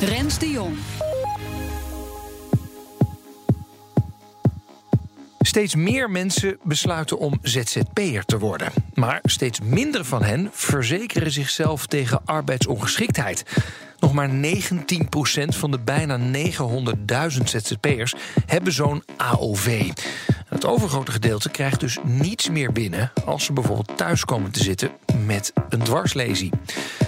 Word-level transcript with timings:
Rens 0.00 0.38
de 0.38 0.50
Jong. 0.50 0.76
Steeds 5.40 5.74
meer 5.74 6.10
mensen 6.10 6.58
besluiten 6.62 7.18
om 7.18 7.38
ZZP'er 7.42 8.24
te 8.24 8.38
worden. 8.38 8.72
Maar 8.94 9.18
steeds 9.22 9.60
minder 9.60 10.04
van 10.04 10.22
hen 10.22 10.48
verzekeren 10.52 11.30
zichzelf 11.30 11.86
tegen 11.86 12.20
arbeidsongeschiktheid. 12.24 13.44
Nog 13.98 14.12
maar 14.12 14.30
19% 14.30 14.32
van 15.48 15.70
de 15.70 15.78
bijna 15.78 16.18
900.000 16.18 17.42
ZZP'ers 17.44 18.14
hebben 18.46 18.72
zo'n 18.72 19.02
AOV. 19.16 19.90
Het 20.50 20.66
overgrote 20.66 21.12
gedeelte 21.12 21.50
krijgt 21.50 21.80
dus 21.80 21.98
niets 22.02 22.50
meer 22.50 22.72
binnen 22.72 23.12
als 23.24 23.44
ze 23.44 23.52
bijvoorbeeld 23.52 23.96
thuis 23.96 24.24
komen 24.24 24.50
te 24.50 24.62
zitten 24.62 24.90
met 25.26 25.52
een 25.68 25.82
dwarslesie. 25.82 26.50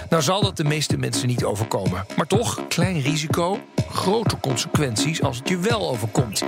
Nou 0.09 0.23
zal 0.23 0.41
dat 0.41 0.57
de 0.57 0.63
meeste 0.63 0.97
mensen 0.97 1.27
niet 1.27 1.43
overkomen, 1.43 2.05
maar 2.17 2.27
toch 2.27 2.67
klein 2.67 3.01
risico, 3.01 3.59
grote 3.89 4.39
consequenties 4.39 5.21
als 5.21 5.37
het 5.37 5.49
je 5.49 5.57
wel 5.57 5.89
overkomt. 5.89 6.43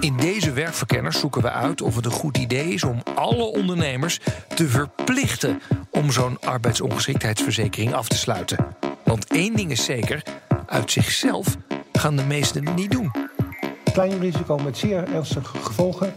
In 0.00 0.16
deze 0.16 0.52
werkverkenners 0.52 1.18
zoeken 1.18 1.42
we 1.42 1.50
uit 1.50 1.82
of 1.82 1.96
het 1.96 2.04
een 2.04 2.10
goed 2.10 2.36
idee 2.36 2.68
is 2.68 2.84
om 2.84 3.02
alle 3.14 3.44
ondernemers 3.44 4.20
te 4.54 4.68
verplichten 4.68 5.60
om 5.90 6.10
zo'n 6.12 6.40
arbeidsongeschiktheidsverzekering 6.40 7.94
af 7.94 8.08
te 8.08 8.16
sluiten. 8.16 8.66
Want 9.04 9.26
één 9.26 9.56
ding 9.56 9.70
is 9.70 9.84
zeker: 9.84 10.22
uit 10.66 10.90
zichzelf 10.90 11.56
gaan 11.92 12.16
de 12.16 12.24
meesten 12.24 12.66
het 12.66 12.76
niet 12.76 12.90
doen. 12.90 13.23
Klein 13.94 14.18
risico 14.18 14.58
met 14.58 14.76
zeer 14.76 15.14
ernstige 15.14 15.58
gevolgen. 15.58 16.12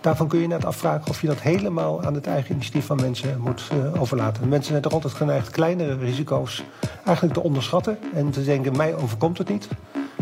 Daarvan 0.00 0.28
kun 0.28 0.40
je 0.40 0.46
net 0.46 0.64
afvragen 0.64 1.08
of 1.08 1.20
je 1.20 1.26
dat 1.26 1.40
helemaal 1.40 2.02
aan 2.02 2.14
het 2.14 2.26
eigen 2.26 2.54
initiatief 2.54 2.86
van 2.86 3.00
mensen 3.00 3.40
moet 3.40 3.70
uh, 3.72 4.00
overlaten. 4.00 4.48
Mensen 4.48 4.70
zijn 4.70 4.82
toch 4.82 4.92
altijd 4.92 5.12
geneigd 5.12 5.50
kleinere 5.50 5.96
risico's 5.96 6.64
eigenlijk 7.04 7.36
te 7.36 7.42
onderschatten 7.42 7.98
en 8.14 8.30
te 8.30 8.44
denken: 8.44 8.76
mij 8.76 8.94
overkomt 8.94 9.38
het 9.38 9.48
niet. 9.48 9.68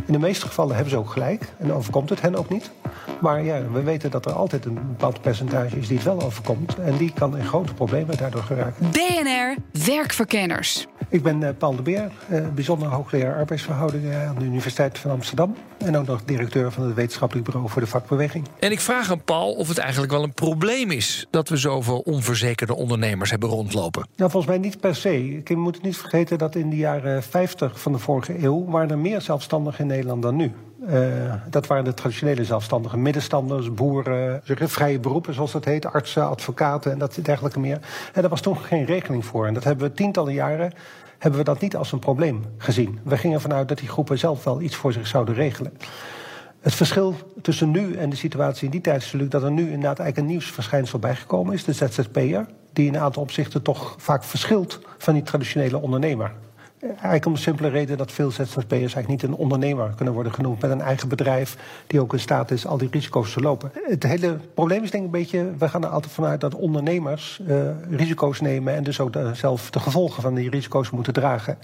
In 0.06 0.12
de 0.12 0.18
meeste 0.18 0.46
gevallen 0.46 0.74
hebben 0.74 0.92
ze 0.92 0.98
ook 0.98 1.10
gelijk 1.10 1.52
en 1.58 1.72
overkomt 1.72 2.10
het 2.10 2.20
hen 2.20 2.34
ook 2.34 2.48
niet. 2.48 2.70
Maar 3.20 3.44
ja, 3.44 3.62
we 3.72 3.82
weten 3.82 4.10
dat 4.10 4.26
er 4.26 4.32
altijd 4.32 4.64
een 4.64 4.74
bepaald 4.74 5.20
percentage 5.20 5.76
is 5.78 5.88
die 5.88 5.96
het 5.96 6.06
wel 6.06 6.22
overkomt. 6.22 6.78
En 6.78 6.96
die 6.96 7.12
kan 7.12 7.36
in 7.36 7.44
grote 7.44 7.74
problemen 7.74 8.16
daardoor 8.16 8.42
geraken. 8.42 8.90
BNR 8.90 9.56
Werkverkenners. 9.86 10.86
Ik 11.10 11.22
ben 11.22 11.40
uh, 11.40 11.48
Paul 11.58 11.76
de 11.76 11.82
Beer, 11.82 12.10
uh, 12.30 12.48
bijzonder 12.54 12.88
hoogleraar 12.88 13.36
arbeidsverhoudingen 13.36 14.28
aan 14.28 14.34
de 14.38 14.44
Universiteit 14.44 14.98
van 14.98 15.10
Amsterdam. 15.10 15.56
En 15.78 15.96
ook 15.96 16.06
nog 16.06 16.24
directeur 16.24 16.72
van 16.72 16.84
het 16.84 16.94
wetenschappelijk 16.94 17.46
bureau 17.46 17.68
voor 17.68 17.80
de 17.82 17.88
vakbeweging. 17.88 18.46
En 18.58 18.70
ik 18.70 18.80
vraag 18.80 19.10
aan 19.10 19.24
Paul 19.24 19.52
of 19.52 19.68
het 19.68 19.78
eigenlijk 19.78 20.12
wel 20.12 20.22
een 20.22 20.34
probleem 20.34 20.90
is 20.90 21.26
dat 21.30 21.48
we 21.48 21.56
zoveel 21.56 21.98
onverzekerde 21.98 22.74
ondernemers 22.74 23.30
hebben 23.30 23.48
rondlopen. 23.48 24.06
Nou, 24.16 24.30
volgens 24.30 24.52
mij 24.52 24.62
niet 24.62 24.80
per 24.80 24.94
se. 24.94 25.42
Je 25.44 25.56
moet 25.56 25.82
niet 25.82 25.96
vergeten 25.96 26.38
dat 26.38 26.54
in 26.54 26.70
de 26.70 26.76
jaren 26.76 27.22
50 27.22 27.80
van 27.80 27.92
de 27.92 27.98
vorige 27.98 28.44
eeuw 28.44 28.64
waren 28.64 28.90
er 28.90 28.98
meer 28.98 29.20
zelfstandigen 29.20 29.80
in 29.80 29.86
Nederland 29.86 30.22
dan 30.22 30.36
nu. 30.36 30.52
Uh, 30.86 31.34
dat 31.50 31.66
waren 31.66 31.84
de 31.84 31.94
traditionele 31.94 32.44
zelfstandigen, 32.44 33.02
middenstanders, 33.02 33.74
boeren, 33.74 34.42
vrije 34.44 34.98
beroepen 34.98 35.34
zoals 35.34 35.52
dat 35.52 35.64
heet, 35.64 35.86
artsen, 35.86 36.28
advocaten 36.28 36.92
en 36.92 36.98
dat 36.98 37.18
dergelijke 37.22 37.60
meer. 37.60 37.78
En 38.12 38.20
daar 38.20 38.30
was 38.30 38.40
toen 38.40 38.58
geen 38.58 38.84
regeling 38.84 39.24
voor. 39.24 39.46
En 39.46 39.54
dat 39.54 39.64
hebben 39.64 39.88
we 39.88 39.94
tientallen 39.94 40.32
jaren 40.32 40.72
hebben 41.18 41.40
we 41.40 41.46
dat 41.46 41.60
niet 41.60 41.76
als 41.76 41.92
een 41.92 41.98
probleem 41.98 42.44
gezien. 42.58 42.98
We 43.04 43.16
gingen 43.16 43.36
ervan 43.36 43.52
uit 43.52 43.68
dat 43.68 43.78
die 43.78 43.88
groepen 43.88 44.18
zelf 44.18 44.44
wel 44.44 44.60
iets 44.60 44.76
voor 44.76 44.92
zich 44.92 45.06
zouden 45.06 45.34
regelen. 45.34 45.72
Het 46.60 46.74
verschil 46.74 47.14
tussen 47.42 47.70
nu 47.70 47.94
en 47.94 48.10
de 48.10 48.16
situatie 48.16 48.64
in 48.64 48.70
die 48.70 48.80
tijd 48.80 48.96
is 48.96 49.04
natuurlijk 49.04 49.30
dat 49.30 49.42
er 49.42 49.50
nu 49.50 49.62
inderdaad 49.62 49.98
eigenlijk 49.98 50.18
een 50.18 50.34
nieuwsverschijnsel 50.34 50.98
bijgekomen 50.98 51.54
is, 51.54 51.64
de 51.64 51.72
ZZP'er, 51.72 52.46
die 52.72 52.86
in 52.86 52.94
een 52.94 53.00
aantal 53.00 53.22
opzichten 53.22 53.62
toch 53.62 53.94
vaak 53.98 54.24
verschilt 54.24 54.80
van 54.98 55.14
die 55.14 55.22
traditionele 55.22 55.80
ondernemer. 55.80 56.32
Eigenlijk 56.80 57.26
om 57.26 57.32
de 57.32 57.38
simpele 57.38 57.68
reden 57.68 57.96
dat 57.96 58.12
veel 58.12 58.30
ZZP'ers 58.30 58.70
eigenlijk 58.70 59.08
niet 59.08 59.22
een 59.22 59.34
ondernemer 59.34 59.92
kunnen 59.96 60.14
worden 60.14 60.34
genoemd 60.34 60.60
met 60.60 60.70
een 60.70 60.80
eigen 60.80 61.08
bedrijf 61.08 61.56
die 61.86 62.00
ook 62.00 62.12
in 62.12 62.20
staat 62.20 62.50
is 62.50 62.66
al 62.66 62.78
die 62.78 62.88
risico's 62.90 63.32
te 63.32 63.40
lopen. 63.40 63.70
Het 63.82 64.02
hele 64.02 64.38
probleem 64.54 64.82
is 64.82 64.90
denk 64.90 65.04
ik 65.04 65.12
een 65.12 65.20
beetje, 65.20 65.52
we 65.58 65.68
gaan 65.68 65.84
er 65.84 65.90
altijd 65.90 66.12
vanuit 66.12 66.40
dat 66.40 66.54
ondernemers 66.54 67.40
uh, 67.48 67.70
risico's 67.90 68.40
nemen 68.40 68.74
en 68.74 68.84
dus 68.84 69.00
ook 69.00 69.14
zelf 69.32 69.70
de 69.70 69.80
gevolgen 69.80 70.22
van 70.22 70.34
die 70.34 70.50
risico's 70.50 70.90
moeten 70.90 71.12
dragen. 71.12 71.58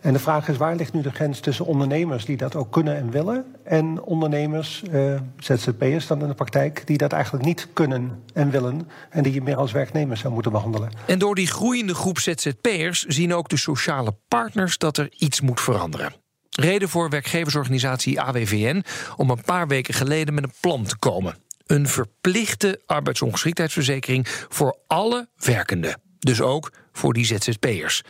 En 0.00 0.12
de 0.12 0.18
vraag 0.18 0.48
is, 0.48 0.56
waar 0.56 0.76
ligt 0.76 0.92
nu 0.92 1.02
de 1.02 1.10
grens 1.10 1.40
tussen 1.40 1.64
ondernemers 1.64 2.24
die 2.24 2.36
dat 2.36 2.54
ook 2.54 2.72
kunnen 2.72 2.96
en 2.96 3.10
willen... 3.10 3.44
en 3.64 4.02
ondernemers, 4.02 4.82
uh, 4.92 5.20
ZZP'ers 5.38 6.06
dan 6.06 6.20
in 6.20 6.28
de 6.28 6.34
praktijk... 6.34 6.86
die 6.86 6.98
dat 6.98 7.12
eigenlijk 7.12 7.44
niet 7.44 7.68
kunnen 7.72 8.22
en 8.34 8.50
willen... 8.50 8.88
en 9.10 9.22
die 9.22 9.32
je 9.32 9.42
meer 9.42 9.56
als 9.56 9.72
werknemers 9.72 10.20
zou 10.20 10.32
moeten 10.32 10.52
behandelen. 10.52 10.90
En 11.06 11.18
door 11.18 11.34
die 11.34 11.46
groeiende 11.46 11.94
groep 11.94 12.18
ZZP'ers 12.18 13.04
zien 13.04 13.34
ook 13.34 13.48
de 13.48 13.56
sociale 13.56 14.16
partners... 14.28 14.78
dat 14.78 14.96
er 14.96 15.12
iets 15.16 15.40
moet 15.40 15.60
veranderen. 15.60 16.12
Reden 16.50 16.88
voor 16.88 17.10
werkgeversorganisatie 17.10 18.20
AWVN 18.20 18.84
om 19.16 19.30
een 19.30 19.42
paar 19.42 19.66
weken 19.68 19.94
geleden 19.94 20.34
met 20.34 20.44
een 20.44 20.52
plan 20.60 20.84
te 20.84 20.96
komen. 20.96 21.36
Een 21.66 21.88
verplichte 21.88 22.80
arbeidsongeschiktheidsverzekering 22.86 24.26
voor 24.48 24.78
alle 24.86 25.28
werkenden. 25.36 26.00
Dus 26.18 26.40
ook 26.40 26.72
voor 26.92 27.12
die 27.12 27.24
ZZP'ers. 27.24 28.02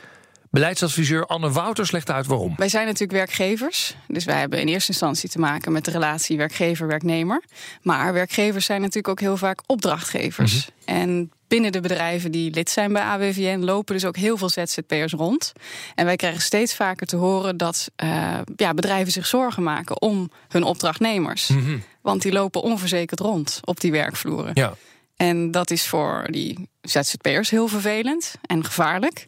Beleidsadviseur 0.50 1.26
Anne 1.26 1.50
Wouters 1.50 1.90
legt 1.90 2.10
uit 2.10 2.26
waarom. 2.26 2.54
Wij 2.56 2.68
zijn 2.68 2.84
natuurlijk 2.86 3.12
werkgevers. 3.12 3.94
Dus 4.06 4.24
wij 4.24 4.38
hebben 4.38 4.60
in 4.60 4.68
eerste 4.68 4.90
instantie 4.92 5.28
te 5.28 5.38
maken 5.38 5.72
met 5.72 5.84
de 5.84 5.90
relatie 5.90 6.36
werkgever-werknemer. 6.36 7.42
Maar 7.82 8.12
werkgevers 8.12 8.64
zijn 8.66 8.80
natuurlijk 8.80 9.08
ook 9.08 9.20
heel 9.20 9.36
vaak 9.36 9.62
opdrachtgevers. 9.66 10.54
Mm 10.54 10.60
-hmm. 10.84 11.02
En 11.02 11.30
binnen 11.48 11.72
de 11.72 11.80
bedrijven 11.80 12.32
die 12.32 12.50
lid 12.50 12.70
zijn 12.70 12.92
bij 12.92 13.02
AWVN 13.02 13.58
lopen 13.58 13.94
dus 13.94 14.04
ook 14.04 14.16
heel 14.16 14.36
veel 14.36 14.48
ZZP'ers 14.48 15.12
rond. 15.12 15.52
En 15.94 16.04
wij 16.04 16.16
krijgen 16.16 16.42
steeds 16.42 16.74
vaker 16.74 17.06
te 17.06 17.16
horen 17.16 17.56
dat 17.56 17.90
uh, 18.04 18.38
ja, 18.56 18.74
bedrijven 18.74 19.12
zich 19.12 19.26
zorgen 19.26 19.62
maken 19.62 20.02
om 20.02 20.30
hun 20.48 20.62
opdrachtnemers. 20.62 21.48
Mm 21.48 21.64
-hmm. 21.64 21.82
Want 22.02 22.22
die 22.22 22.32
lopen 22.32 22.62
onverzekerd 22.62 23.20
rond 23.20 23.60
op 23.64 23.80
die 23.80 23.92
werkvloeren. 23.92 24.50
Ja. 24.54 24.74
En 25.16 25.50
dat 25.50 25.70
is 25.70 25.86
voor 25.86 26.26
die 26.30 26.68
ZZP'ers 26.82 27.50
heel 27.50 27.68
vervelend 27.68 28.34
en 28.42 28.64
gevaarlijk. 28.64 29.26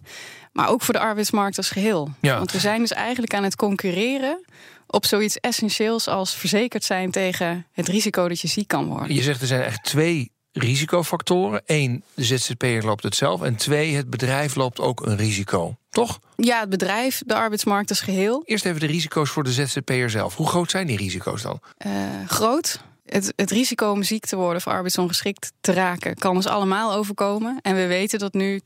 Maar 0.52 0.68
ook 0.68 0.82
voor 0.82 0.94
de 0.94 1.00
arbeidsmarkt 1.00 1.56
als 1.56 1.70
geheel. 1.70 2.10
Ja. 2.20 2.38
Want 2.38 2.52
we 2.52 2.58
zijn 2.58 2.80
dus 2.80 2.92
eigenlijk 2.92 3.34
aan 3.34 3.44
het 3.44 3.56
concurreren 3.56 4.44
op 4.86 5.06
zoiets 5.06 5.36
essentieels 5.36 6.08
als 6.08 6.34
verzekerd 6.34 6.84
zijn 6.84 7.10
tegen 7.10 7.66
het 7.72 7.88
risico 7.88 8.28
dat 8.28 8.40
je 8.40 8.48
ziek 8.48 8.68
kan 8.68 8.86
worden. 8.86 9.14
Je 9.14 9.22
zegt 9.22 9.40
er 9.40 9.46
zijn 9.46 9.62
echt 9.62 9.84
twee 9.84 10.32
risicofactoren. 10.52 11.62
Eén, 11.66 12.04
de 12.14 12.24
ZZP'er 12.24 12.84
loopt 12.84 13.02
het 13.02 13.14
zelf. 13.14 13.42
En 13.42 13.56
twee, 13.56 13.94
het 13.94 14.10
bedrijf 14.10 14.54
loopt 14.54 14.80
ook 14.80 15.06
een 15.06 15.16
risico. 15.16 15.76
Toch? 15.90 16.20
Ja, 16.36 16.60
het 16.60 16.68
bedrijf, 16.68 17.22
de 17.26 17.34
arbeidsmarkt 17.34 17.90
als 17.90 18.00
geheel. 18.00 18.42
Eerst 18.44 18.64
even 18.64 18.80
de 18.80 18.86
risico's 18.86 19.30
voor 19.30 19.44
de 19.44 19.52
ZZP'er 19.52 20.10
zelf. 20.10 20.36
Hoe 20.36 20.48
groot 20.48 20.70
zijn 20.70 20.86
die 20.86 20.96
risico's 20.96 21.42
dan? 21.42 21.60
Uh, 21.86 21.92
groot. 22.26 22.80
Het, 23.10 23.32
het, 23.36 23.50
risico 23.50 23.90
om 23.90 24.02
ziek 24.02 24.26
te 24.26 24.36
worden 24.36 24.56
of 24.56 24.66
arbeidsongeschikt 24.66 25.52
te 25.60 25.72
raken 25.72 26.14
kan 26.14 26.36
ons 26.36 26.46
allemaal 26.46 26.92
overkomen. 26.92 27.58
En 27.62 27.74
we 27.74 27.86
weten 27.86 28.18
dat 28.18 28.32
nu 28.32 28.58
80% 28.58 28.62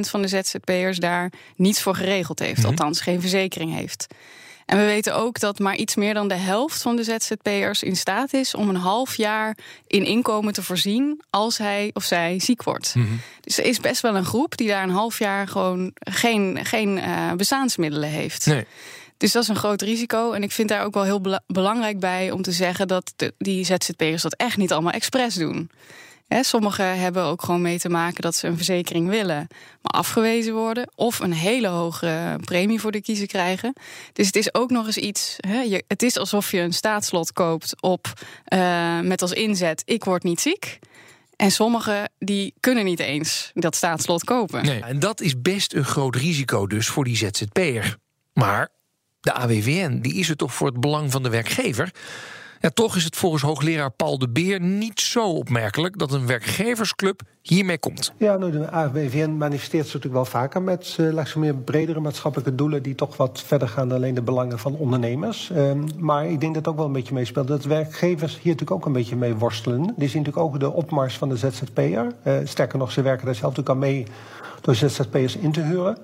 van 0.00 0.22
de 0.22 0.28
ZZP'ers 0.28 0.98
daar 0.98 1.32
niets 1.56 1.82
voor 1.82 1.94
geregeld 1.94 2.38
heeft. 2.38 2.58
Mhm. 2.58 2.66
Althans, 2.66 3.00
geen 3.00 3.20
verzekering 3.20 3.74
heeft. 3.74 4.06
En 4.66 4.78
we 4.78 4.84
weten 4.84 5.14
ook 5.14 5.40
dat 5.40 5.58
maar 5.58 5.76
iets 5.76 5.94
meer 5.94 6.14
dan 6.14 6.28
de 6.28 6.34
helft 6.34 6.82
van 6.82 6.96
de 6.96 7.04
ZZP'ers 7.04 7.82
in 7.82 7.96
staat 7.96 8.32
is 8.32 8.54
om 8.54 8.68
een 8.68 8.76
half 8.76 9.14
jaar 9.14 9.56
in 9.86 10.04
inkomen 10.04 10.52
te 10.52 10.62
voorzien 10.62 11.22
als 11.30 11.58
hij 11.58 11.90
of 11.92 12.04
zij 12.04 12.38
ziek 12.40 12.62
wordt. 12.62 12.94
Mhm. 12.94 13.06
Dus 13.40 13.58
er 13.58 13.64
is 13.64 13.80
best 13.80 14.00
wel 14.00 14.16
een 14.16 14.24
groep 14.24 14.56
die 14.56 14.68
daar 14.68 14.82
een 14.82 14.90
half 14.90 15.18
jaar 15.18 15.48
gewoon 15.48 15.90
geen, 15.94 16.58
geen 16.62 16.96
uh, 16.96 17.32
bestaansmiddelen 17.32 18.08
heeft. 18.08 18.46
Nee. 18.46 18.66
Dus 19.24 19.32
dat 19.32 19.42
is 19.42 19.48
een 19.48 19.56
groot 19.56 19.82
risico. 19.82 20.32
En 20.32 20.42
ik 20.42 20.52
vind 20.52 20.68
daar 20.68 20.84
ook 20.84 20.94
wel 20.94 21.02
heel 21.02 21.20
bela 21.20 21.42
belangrijk 21.46 22.00
bij 22.00 22.30
om 22.30 22.42
te 22.42 22.52
zeggen 22.52 22.88
dat 22.88 23.14
die 23.38 23.64
ZZP'ers 23.64 24.22
dat 24.22 24.34
echt 24.34 24.56
niet 24.56 24.72
allemaal 24.72 24.92
expres 24.92 25.34
doen. 25.34 25.70
Sommigen 26.28 26.98
hebben 26.98 27.22
ook 27.22 27.42
gewoon 27.42 27.62
mee 27.62 27.78
te 27.78 27.88
maken 27.88 28.22
dat 28.22 28.34
ze 28.34 28.46
een 28.46 28.56
verzekering 28.56 29.08
willen, 29.08 29.46
maar 29.82 29.92
afgewezen 29.92 30.54
worden. 30.54 30.88
Of 30.94 31.20
een 31.20 31.32
hele 31.32 31.68
hoge 31.68 32.38
premie 32.44 32.80
voor 32.80 32.92
de 32.92 33.00
kiezer 33.00 33.26
krijgen. 33.26 33.72
Dus 34.12 34.26
het 34.26 34.36
is 34.36 34.54
ook 34.54 34.70
nog 34.70 34.86
eens 34.86 34.96
iets. 34.96 35.36
Het 35.86 36.02
is 36.02 36.18
alsof 36.18 36.50
je 36.50 36.60
een 36.60 36.72
staatslot 36.72 37.32
koopt 37.32 37.82
op 37.82 38.12
uh, 38.54 39.00
met 39.00 39.22
als 39.22 39.32
inzet: 39.32 39.82
ik 39.84 40.04
word 40.04 40.22
niet 40.22 40.40
ziek. 40.40 40.78
En 41.36 41.50
sommigen 41.50 42.10
die 42.18 42.54
kunnen 42.60 42.84
niet 42.84 43.00
eens 43.00 43.50
dat 43.54 43.76
staatslot 43.76 44.24
kopen. 44.24 44.64
Nee, 44.64 44.80
en 44.80 44.98
dat 44.98 45.20
is 45.20 45.40
best 45.40 45.74
een 45.74 45.84
groot 45.84 46.16
risico 46.16 46.66
dus 46.66 46.88
voor 46.88 47.04
die 47.04 47.16
ZZP'er. 47.16 47.96
Maar 48.32 48.72
de 49.24 49.32
AWVN 49.32 49.98
die 50.00 50.14
is 50.14 50.28
er 50.28 50.36
toch 50.36 50.54
voor 50.54 50.66
het 50.66 50.80
belang 50.80 51.10
van 51.10 51.22
de 51.22 51.28
werkgever. 51.28 51.90
Ja, 52.60 52.70
toch 52.70 52.96
is 52.96 53.04
het 53.04 53.16
volgens 53.16 53.42
hoogleraar 53.42 53.90
Paul 53.90 54.18
de 54.18 54.28
Beer 54.28 54.60
niet 54.60 55.00
zo 55.00 55.24
opmerkelijk 55.30 55.98
dat 55.98 56.12
een 56.12 56.26
werkgeversclub 56.26 57.20
hiermee 57.42 57.78
komt. 57.78 58.12
Ja, 58.16 58.36
nou, 58.36 58.52
de 58.52 58.70
AWVN 58.70 59.36
manifesteert 59.36 59.84
zich 59.84 59.94
natuurlijk 59.94 60.22
wel 60.22 60.40
vaker 60.40 60.62
met 60.62 60.96
uh, 61.00 61.34
meer 61.34 61.54
bredere 61.54 62.00
maatschappelijke 62.00 62.54
doelen 62.54 62.82
die 62.82 62.94
toch 62.94 63.16
wat 63.16 63.42
verder 63.46 63.68
gaan 63.68 63.88
dan 63.88 63.96
alleen 63.96 64.14
de 64.14 64.22
belangen 64.22 64.58
van 64.58 64.74
ondernemers. 64.76 65.50
Um, 65.56 65.86
maar 65.98 66.26
ik 66.26 66.40
denk 66.40 66.54
dat 66.54 66.64
het 66.64 66.68
ook 66.68 66.76
wel 66.76 66.86
een 66.86 66.92
beetje 66.92 67.14
meespeelt 67.14 67.48
dat 67.48 67.64
werkgevers 67.64 68.32
hier 68.32 68.52
natuurlijk 68.52 68.70
ook 68.70 68.86
een 68.86 68.92
beetje 68.92 69.16
mee 69.16 69.34
worstelen. 69.34 69.94
Die 69.96 70.08
zien 70.08 70.22
natuurlijk 70.22 70.46
ook 70.46 70.60
de 70.60 70.72
opmars 70.72 71.18
van 71.18 71.28
de 71.28 71.36
ZZP'er. 71.36 72.12
Uh, 72.26 72.34
sterker 72.44 72.78
nog, 72.78 72.92
ze 72.92 73.02
werken 73.02 73.26
daar 73.26 73.34
zelf 73.34 73.56
natuurlijk 73.56 73.68
aan 73.68 73.90
mee 73.90 74.06
door 74.60 74.74
ZZP'ers 74.74 75.36
in 75.36 75.52
te 75.52 75.60
huren. 75.60 75.98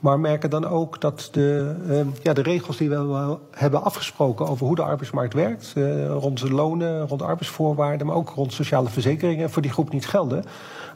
Maar 0.00 0.20
merken 0.20 0.50
dan 0.50 0.66
ook 0.66 1.00
dat 1.00 1.28
de, 1.32 1.74
uh, 1.88 2.00
ja, 2.22 2.32
de 2.32 2.42
regels 2.42 2.76
die 2.76 2.88
we 2.88 3.36
hebben 3.50 3.82
afgesproken 3.82 4.46
over 4.46 4.66
hoe 4.66 4.76
de 4.76 4.82
arbeidsmarkt 4.82 5.34
werkt, 5.34 5.72
uh, 5.76 6.06
rond 6.06 6.40
de 6.40 6.50
lonen, 6.50 7.08
rond 7.08 7.22
arbeidsvoorwaarden, 7.22 8.06
maar 8.06 8.16
ook 8.16 8.30
rond 8.30 8.52
sociale 8.52 8.88
verzekeringen, 8.88 9.50
voor 9.50 9.62
die 9.62 9.70
groep 9.70 9.92
niet 9.92 10.06
gelden. 10.06 10.44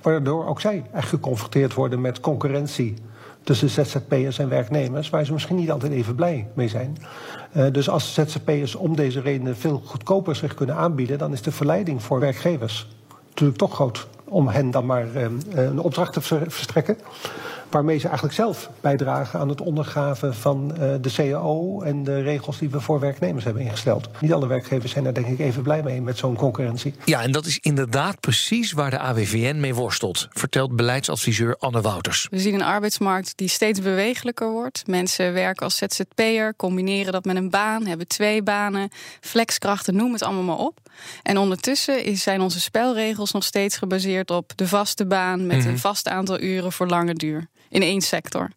Waardoor 0.02 0.46
ook 0.46 0.60
zij 0.60 0.84
echt 0.92 1.08
geconfronteerd 1.08 1.74
worden 1.74 2.00
met 2.00 2.20
concurrentie 2.20 2.94
tussen 3.42 3.70
ZZP'ers 3.70 4.38
en 4.38 4.48
werknemers, 4.48 5.10
waar 5.10 5.24
ze 5.24 5.32
misschien 5.32 5.56
niet 5.56 5.70
altijd 5.70 5.92
even 5.92 6.14
blij 6.14 6.48
mee 6.54 6.68
zijn. 6.68 6.96
Uh, 7.56 7.66
dus 7.72 7.88
als 7.88 8.14
ZZP'ers 8.14 8.74
om 8.74 8.96
deze 8.96 9.20
redenen 9.20 9.56
veel 9.56 9.82
goedkoper 9.84 10.36
zich 10.36 10.54
kunnen 10.54 10.76
aanbieden, 10.76 11.18
dan 11.18 11.32
is 11.32 11.42
de 11.42 11.52
verleiding 11.52 12.02
voor 12.02 12.20
werkgevers 12.20 12.88
natuurlijk 13.28 13.58
toch 13.58 13.74
groot 13.74 14.06
om 14.24 14.48
hen 14.48 14.70
dan 14.70 14.86
maar 14.86 15.06
een 15.14 15.80
opdracht 15.80 16.12
te 16.12 16.20
verstrekken 16.50 16.96
waarmee 17.70 17.98
ze 17.98 18.04
eigenlijk 18.04 18.34
zelf 18.36 18.70
bijdragen 18.80 19.40
aan 19.40 19.48
het 19.48 19.60
ondergaven 19.60 20.34
van 20.34 20.72
uh, 20.72 20.94
de 21.00 21.12
CAO 21.12 21.82
en 21.82 22.04
de 22.04 22.22
regels 22.22 22.58
die 22.58 22.70
we 22.70 22.80
voor 22.80 23.00
werknemers 23.00 23.44
hebben 23.44 23.62
ingesteld. 23.62 24.08
Niet 24.20 24.32
alle 24.32 24.46
werkgevers 24.46 24.92
zijn 24.92 25.04
daar 25.04 25.14
denk 25.14 25.26
ik 25.26 25.38
even 25.38 25.62
blij 25.62 25.82
mee 25.82 26.02
met 26.02 26.18
zo'n 26.18 26.36
concurrentie. 26.36 26.94
Ja, 27.04 27.22
en 27.22 27.32
dat 27.32 27.46
is 27.46 27.58
inderdaad 27.58 28.20
precies 28.20 28.72
waar 28.72 28.90
de 28.90 28.98
AWVN 28.98 29.60
mee 29.60 29.74
worstelt, 29.74 30.28
vertelt 30.30 30.76
beleidsadviseur 30.76 31.56
Anne 31.56 31.80
Wouters. 31.80 32.26
We 32.30 32.38
zien 32.38 32.54
een 32.54 32.62
arbeidsmarkt 32.62 33.32
die 33.36 33.48
steeds 33.48 33.80
bewegelijker 33.80 34.50
wordt. 34.50 34.86
Mensen 34.86 35.32
werken 35.32 35.64
als 35.64 35.76
ZZP'er, 35.76 36.56
combineren 36.56 37.12
dat 37.12 37.24
met 37.24 37.36
een 37.36 37.50
baan, 37.50 37.86
hebben 37.86 38.06
twee 38.06 38.42
banen, 38.42 38.88
flexkrachten, 39.20 39.96
noem 39.96 40.12
het 40.12 40.22
allemaal 40.22 40.42
maar 40.42 40.66
op. 40.66 40.78
En 41.22 41.38
ondertussen 41.38 42.16
zijn 42.16 42.40
onze 42.40 42.60
spelregels 42.60 43.32
nog 43.32 43.44
steeds 43.44 43.76
gebaseerd 43.76 44.30
op 44.30 44.52
de 44.56 44.68
vaste 44.68 45.06
baan 45.06 45.46
met 45.46 45.56
mm 45.56 45.62
-hmm. 45.62 45.70
een 45.70 45.78
vast 45.78 46.08
aantal 46.08 46.40
uren 46.40 46.72
voor 46.72 46.88
lange 46.88 47.14
duur 47.14 47.48
in 47.70 47.82
één 47.82 48.00
sector. 48.00 48.50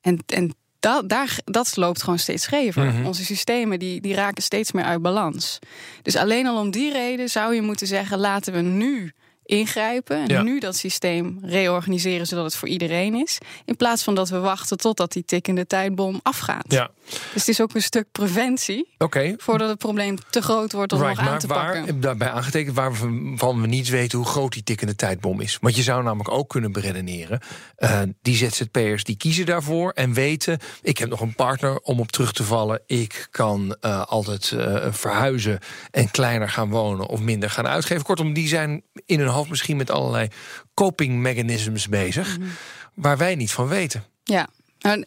En, 0.00 0.18
en 0.26 0.54
dat, 0.80 1.08
daar, 1.08 1.38
dat 1.44 1.76
loopt 1.76 2.02
gewoon 2.02 2.18
steeds 2.18 2.42
schever. 2.42 2.84
Mm 2.84 2.90
-hmm. 2.90 3.06
Onze 3.06 3.24
systemen 3.24 3.78
die, 3.78 4.00
die 4.00 4.14
raken 4.14 4.42
steeds 4.42 4.72
meer 4.72 4.84
uit 4.84 5.02
balans. 5.02 5.58
Dus 6.02 6.16
alleen 6.16 6.46
al 6.46 6.58
om 6.58 6.70
die 6.70 6.92
reden 6.92 7.28
zou 7.28 7.54
je 7.54 7.62
moeten 7.62 7.86
zeggen: 7.86 8.18
laten 8.18 8.52
we 8.52 8.60
nu 8.60 9.12
ingrijpen 9.44 10.16
en 10.16 10.28
ja. 10.28 10.42
nu 10.42 10.60
dat 10.60 10.76
systeem 10.76 11.38
reorganiseren 11.42 12.26
zodat 12.26 12.44
het 12.44 12.56
voor 12.56 12.68
iedereen 12.68 13.14
is. 13.14 13.38
In 13.64 13.76
plaats 13.76 14.02
van 14.02 14.14
dat 14.14 14.28
we 14.28 14.38
wachten 14.38 14.76
totdat 14.76 15.12
die 15.12 15.24
tikkende 15.24 15.66
tijdbom 15.66 16.20
afgaat. 16.22 16.64
Ja. 16.68 16.90
Dus 17.06 17.18
het 17.32 17.48
is 17.48 17.60
ook 17.60 17.74
een 17.74 17.82
stuk 17.82 18.06
preventie. 18.12 18.88
Okay. 18.98 19.34
Voordat 19.38 19.68
het 19.68 19.78
probleem 19.78 20.16
te 20.30 20.42
groot 20.42 20.72
wordt 20.72 20.92
om 20.92 21.00
right, 21.00 21.20
nog 21.20 21.28
aan 21.28 21.38
te 21.38 21.46
waar, 21.46 21.74
pakken. 21.74 22.00
Daarbij 22.00 22.30
aangetekend 22.30 22.76
waarvan 22.76 23.60
we 23.60 23.66
niet 23.66 23.88
weten 23.88 24.18
hoe 24.18 24.26
groot 24.26 24.52
die 24.52 24.62
tikkende 24.62 24.94
tijdbom 24.94 25.40
is. 25.40 25.58
Want 25.60 25.76
je 25.76 25.82
zou 25.82 26.02
namelijk 26.02 26.30
ook 26.30 26.48
kunnen 26.48 26.72
beredeneren. 26.72 27.40
Uh, 27.78 28.00
die 28.22 28.36
ZZP'ers 28.36 29.04
die 29.04 29.16
kiezen 29.16 29.46
daarvoor 29.46 29.90
en 29.90 30.12
weten... 30.12 30.58
ik 30.82 30.98
heb 30.98 31.08
nog 31.08 31.20
een 31.20 31.34
partner 31.34 31.78
om 31.78 32.00
op 32.00 32.12
terug 32.12 32.32
te 32.32 32.44
vallen. 32.44 32.80
Ik 32.86 33.28
kan 33.30 33.76
uh, 33.80 34.02
altijd 34.02 34.50
uh, 34.50 34.86
verhuizen 34.90 35.58
en 35.90 36.10
kleiner 36.10 36.48
gaan 36.48 36.70
wonen 36.70 37.06
of 37.06 37.20
minder 37.20 37.50
gaan 37.50 37.66
uitgeven. 37.66 38.04
Kortom, 38.04 38.32
die 38.32 38.48
zijn 38.48 38.82
in 39.06 39.18
hun 39.18 39.28
hoofd 39.32 39.50
misschien 39.50 39.76
met 39.76 39.90
allerlei 39.90 40.28
coping 40.74 41.18
mechanisms 41.18 41.88
bezig... 41.88 42.38
Mm 42.38 42.42
-hmm. 42.42 42.52
waar 42.94 43.18
wij 43.18 43.34
niet 43.34 43.52
van 43.52 43.68
weten. 43.68 44.04
Ja, 44.24 44.48
nou, 44.78 45.04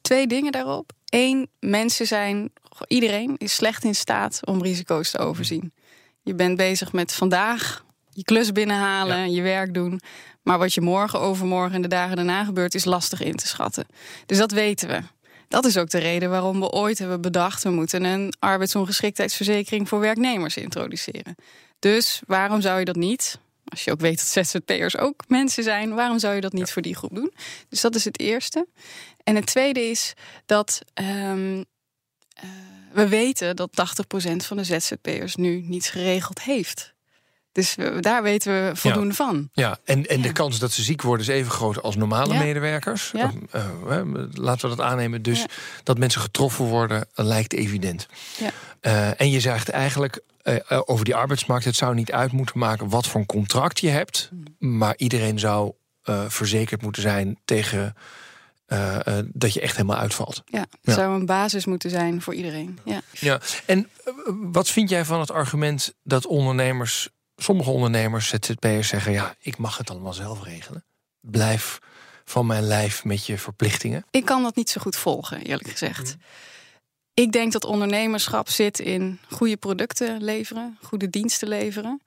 twee 0.00 0.26
dingen 0.26 0.52
daarop. 0.52 0.92
Eén, 1.08 1.48
mensen 1.60 2.06
zijn, 2.06 2.52
iedereen 2.86 3.34
is 3.38 3.54
slecht 3.54 3.84
in 3.84 3.94
staat 3.94 4.40
om 4.44 4.62
risico's 4.62 5.10
te 5.10 5.18
overzien. 5.18 5.72
Je 6.22 6.34
bent 6.34 6.56
bezig 6.56 6.92
met 6.92 7.12
vandaag 7.12 7.84
je 8.14 8.24
klus 8.24 8.52
binnenhalen, 8.52 9.18
ja. 9.18 9.24
je 9.36 9.42
werk 9.42 9.74
doen. 9.74 10.00
Maar 10.42 10.58
wat 10.58 10.74
je 10.74 10.80
morgen, 10.80 11.20
overmorgen 11.20 11.74
en 11.74 11.82
de 11.82 11.88
dagen 11.88 12.16
daarna 12.16 12.44
gebeurt, 12.44 12.74
is 12.74 12.84
lastig 12.84 13.22
in 13.22 13.36
te 13.36 13.46
schatten. 13.46 13.86
Dus 14.26 14.38
dat 14.38 14.52
weten 14.52 14.88
we. 14.88 15.00
Dat 15.48 15.64
is 15.64 15.76
ook 15.76 15.90
de 15.90 15.98
reden 15.98 16.30
waarom 16.30 16.60
we 16.60 16.70
ooit 16.70 16.98
hebben 16.98 17.20
bedacht... 17.20 17.62
we 17.62 17.70
moeten 17.70 18.04
een 18.04 18.34
arbeidsongeschiktheidsverzekering 18.38 19.88
voor 19.88 20.00
werknemers 20.00 20.56
introduceren. 20.56 21.34
Dus 21.78 22.22
waarom 22.26 22.60
zou 22.60 22.78
je 22.78 22.84
dat 22.84 22.96
niet? 22.96 23.38
Als 23.74 23.84
je 23.84 23.90
ook 23.90 24.00
weet 24.00 24.32
dat 24.32 24.46
ZZP'ers 24.46 24.96
ook 24.96 25.24
mensen 25.28 25.62
zijn, 25.62 25.94
waarom 25.94 26.18
zou 26.18 26.34
je 26.34 26.40
dat 26.40 26.52
niet 26.52 26.66
ja. 26.66 26.72
voor 26.72 26.82
die 26.82 26.96
groep 26.96 27.14
doen? 27.14 27.32
Dus 27.68 27.80
dat 27.80 27.94
is 27.94 28.04
het 28.04 28.20
eerste. 28.20 28.66
En 29.24 29.34
het 29.34 29.46
tweede 29.46 29.80
is 29.80 30.12
dat 30.46 30.80
um, 30.94 31.56
uh, 31.56 31.64
we 32.92 33.08
weten 33.08 33.56
dat 33.56 33.70
80% 33.70 34.36
van 34.36 34.56
de 34.56 34.64
ZZP'ers 34.64 35.34
nu 35.34 35.60
niets 35.60 35.88
geregeld 35.88 36.42
heeft. 36.42 36.94
Dus 37.52 37.74
we, 37.74 38.00
daar 38.00 38.22
weten 38.22 38.52
we 38.52 38.76
voldoende 38.76 39.08
ja. 39.08 39.14
van. 39.14 39.48
Ja, 39.52 39.78
en, 39.84 40.06
en 40.06 40.16
ja. 40.16 40.22
de 40.22 40.32
kans 40.32 40.58
dat 40.58 40.72
ze 40.72 40.82
ziek 40.82 41.02
worden 41.02 41.26
is 41.26 41.32
even 41.32 41.52
groot 41.52 41.82
als 41.82 41.96
normale 41.96 42.32
ja. 42.32 42.40
medewerkers. 42.40 43.12
Uh, 43.12 43.28
laten 44.32 44.70
we 44.70 44.76
dat 44.76 44.86
aannemen. 44.86 45.22
Dus 45.22 45.44
dat 45.82 45.98
mensen 45.98 46.20
getroffen 46.20 46.64
worden, 46.64 47.08
lijkt 47.14 47.52
evident. 47.52 48.06
Uh, 48.80 49.20
en 49.20 49.30
je 49.30 49.40
zegt 49.40 49.68
eigenlijk 49.68 50.20
uh, 50.44 50.80
over 50.84 51.04
die 51.04 51.14
arbeidsmarkt: 51.14 51.64
het 51.64 51.76
zou 51.76 51.94
niet 51.94 52.12
uit 52.12 52.32
moeten 52.32 52.58
maken 52.58 52.88
wat 52.88 53.06
voor 53.06 53.20
een 53.20 53.26
contract 53.26 53.80
je 53.80 53.88
hebt. 53.88 54.30
Maar 54.58 54.94
iedereen 54.96 55.38
zou 55.38 55.72
verzekerd 56.28 56.82
moeten 56.82 57.02
zijn 57.02 57.38
tegen. 57.44 57.94
Uh, 58.66 58.98
uh, 59.08 59.18
dat 59.32 59.52
je 59.52 59.60
echt 59.60 59.76
helemaal 59.76 59.96
uitvalt. 59.96 60.42
Ja, 60.46 60.60
het 60.60 60.78
ja. 60.80 60.94
zou 60.94 61.14
een 61.14 61.26
basis 61.26 61.64
moeten 61.64 61.90
zijn 61.90 62.22
voor 62.22 62.34
iedereen. 62.34 62.78
Ja. 62.84 63.00
ja. 63.10 63.40
En 63.66 63.78
uh, 63.78 64.14
wat 64.52 64.68
vind 64.68 64.88
jij 64.88 65.04
van 65.04 65.20
het 65.20 65.30
argument 65.30 65.94
dat 66.02 66.26
ondernemers, 66.26 67.08
sommige 67.36 67.70
ondernemers, 67.70 68.28
ZZP'ers 68.28 68.88
zeggen: 68.88 69.12
ja, 69.12 69.34
ik 69.38 69.58
mag 69.58 69.76
het 69.76 69.90
allemaal 69.90 70.12
zelf 70.12 70.42
regelen. 70.42 70.84
Blijf 71.20 71.78
van 72.24 72.46
mijn 72.46 72.62
lijf 72.62 73.04
met 73.04 73.26
je 73.26 73.38
verplichtingen. 73.38 74.04
Ik 74.10 74.24
kan 74.24 74.42
dat 74.42 74.56
niet 74.56 74.70
zo 74.70 74.80
goed 74.80 74.96
volgen, 74.96 75.42
eerlijk 75.42 75.68
gezegd. 75.68 76.16
Mm. 76.16 76.22
Ik 77.14 77.32
denk 77.32 77.52
dat 77.52 77.64
ondernemerschap 77.64 78.48
zit 78.48 78.78
in 78.78 79.18
goede 79.30 79.56
producten 79.56 80.22
leveren, 80.22 80.78
goede 80.82 81.10
diensten 81.10 81.48
leveren. 81.48 82.00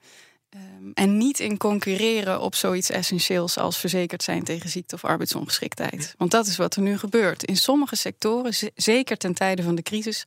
Um, 0.56 0.92
en 0.94 1.18
niet 1.18 1.40
in 1.40 1.58
concurreren 1.58 2.42
op 2.42 2.56
zoiets 2.56 2.90
essentieels 2.90 3.58
als 3.58 3.78
verzekerd 3.78 4.24
zijn 4.24 4.44
tegen 4.44 4.70
ziekte 4.70 4.96
of 4.96 5.06
arbeidsongeschiktheid. 5.06 6.16
Want 6.18 6.32
dat 6.32 6.48
is 6.48 6.58
wat 6.58 6.76
er 6.76 6.82
nu 6.82 6.98
gebeurt. 6.98 7.44
In 7.44 7.58
sommige 7.58 7.96
sectoren, 7.96 8.54
zeker 8.76 9.18
ten 9.18 9.34
tijde 9.34 9.64
van 9.64 9.76
de 9.76 9.82
crisis, 9.82 10.26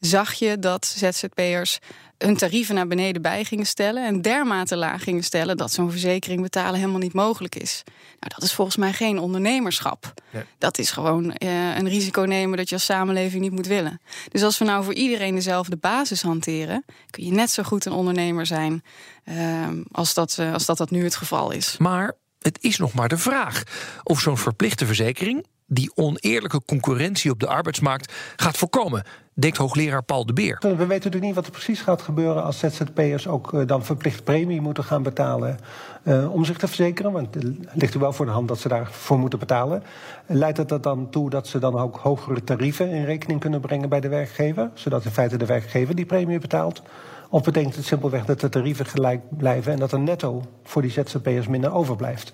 zag 0.00 0.32
je 0.32 0.58
dat 0.58 0.86
ZZP'ers 0.86 1.78
hun 2.18 2.36
tarieven 2.36 2.74
naar 2.74 2.86
beneden 2.86 3.22
bij 3.22 3.44
gingen 3.44 3.66
stellen 3.66 4.06
en 4.06 4.22
dermate 4.22 4.76
laag 4.76 5.02
gingen 5.02 5.24
stellen 5.24 5.56
dat 5.56 5.72
zo'n 5.72 5.90
verzekering 5.90 6.42
betalen 6.42 6.78
helemaal 6.78 7.00
niet 7.00 7.12
mogelijk 7.12 7.54
is. 7.54 7.82
Nou, 7.86 8.32
dat 8.34 8.42
is 8.42 8.52
volgens 8.52 8.76
mij 8.76 8.92
geen 8.92 9.18
ondernemerschap. 9.18 10.14
Nee. 10.30 10.42
Dat 10.58 10.78
is 10.78 10.90
gewoon 10.90 11.24
uh, 11.24 11.76
een 11.76 11.88
risico 11.88 12.22
nemen 12.22 12.56
dat 12.56 12.68
je 12.68 12.74
als 12.74 12.84
samenleving 12.84 13.42
niet 13.42 13.52
moet 13.52 13.66
willen. 13.66 14.00
Dus 14.28 14.42
als 14.42 14.58
we 14.58 14.64
nou 14.64 14.84
voor 14.84 14.94
iedereen 14.94 15.34
dezelfde 15.34 15.76
basis 15.76 16.22
hanteren, 16.22 16.84
kun 17.10 17.24
je 17.24 17.32
net 17.32 17.50
zo 17.50 17.62
goed 17.62 17.84
een 17.84 17.92
ondernemer 17.92 18.46
zijn 18.46 18.82
uh, 19.24 19.68
als, 19.92 20.14
dat, 20.14 20.36
uh, 20.40 20.52
als 20.52 20.66
dat 20.66 20.76
dat 20.76 20.90
nu 20.90 21.04
het 21.04 21.16
geval 21.16 21.50
is. 21.50 21.76
Maar 21.78 22.12
het 22.38 22.58
is 22.60 22.76
nog 22.76 22.92
maar 22.92 23.08
de 23.08 23.18
vraag 23.18 23.62
of 24.02 24.20
zo'n 24.20 24.38
verplichte 24.38 24.86
verzekering 24.86 25.46
die 25.72 25.90
oneerlijke 25.94 26.60
concurrentie 26.66 27.30
op 27.30 27.40
de 27.40 27.46
arbeidsmarkt 27.46 28.12
gaat 28.36 28.56
voorkomen, 28.56 29.04
denkt 29.32 29.56
hoogleraar 29.56 30.02
Paul 30.02 30.26
de 30.26 30.32
Beer. 30.32 30.56
We 30.60 30.68
weten 30.68 30.88
natuurlijk 30.88 31.22
niet 31.22 31.34
wat 31.34 31.46
er 31.46 31.52
precies 31.52 31.80
gaat 31.80 32.02
gebeuren 32.02 32.44
als 32.44 32.58
ZZP'ers 32.58 33.28
ook 33.28 33.52
uh, 33.52 33.66
dan 33.66 33.84
verplicht 33.84 34.24
premie 34.24 34.60
moeten 34.60 34.84
gaan 34.84 35.02
betalen 35.02 35.58
uh, 36.02 36.32
om 36.32 36.44
zich 36.44 36.58
te 36.58 36.66
verzekeren. 36.66 37.12
Want 37.12 37.34
het 37.34 37.44
ligt 37.72 37.94
er 37.94 38.00
wel 38.00 38.12
voor 38.12 38.26
de 38.26 38.32
hand 38.32 38.48
dat 38.48 38.58
ze 38.58 38.68
daarvoor 38.68 39.18
moeten 39.18 39.38
betalen. 39.38 39.82
Leidt 40.26 40.58
het 40.58 40.70
er 40.70 40.80
dan 40.80 41.10
toe 41.10 41.30
dat 41.30 41.46
ze 41.46 41.58
dan 41.58 41.78
ook 41.78 41.96
hogere 41.96 42.44
tarieven 42.44 42.90
in 42.90 43.04
rekening 43.04 43.40
kunnen 43.40 43.60
brengen 43.60 43.88
bij 43.88 44.00
de 44.00 44.08
werkgever, 44.08 44.70
zodat 44.74 45.04
in 45.04 45.10
feite 45.10 45.36
de 45.36 45.46
werkgever 45.46 45.94
die 45.94 46.06
premie 46.06 46.38
betaalt? 46.38 46.82
Of 47.32 47.42
betekent 47.42 47.76
het 47.76 47.84
simpelweg 47.84 48.24
dat 48.24 48.40
de 48.40 48.48
tarieven 48.48 48.86
gelijk 48.86 49.20
blijven 49.28 49.72
en 49.72 49.78
dat 49.78 49.92
er 49.92 50.00
netto 50.00 50.42
voor 50.64 50.82
die 50.82 50.90
ZZP'ers 50.90 51.46
minder 51.46 51.72
overblijft? 51.72 52.32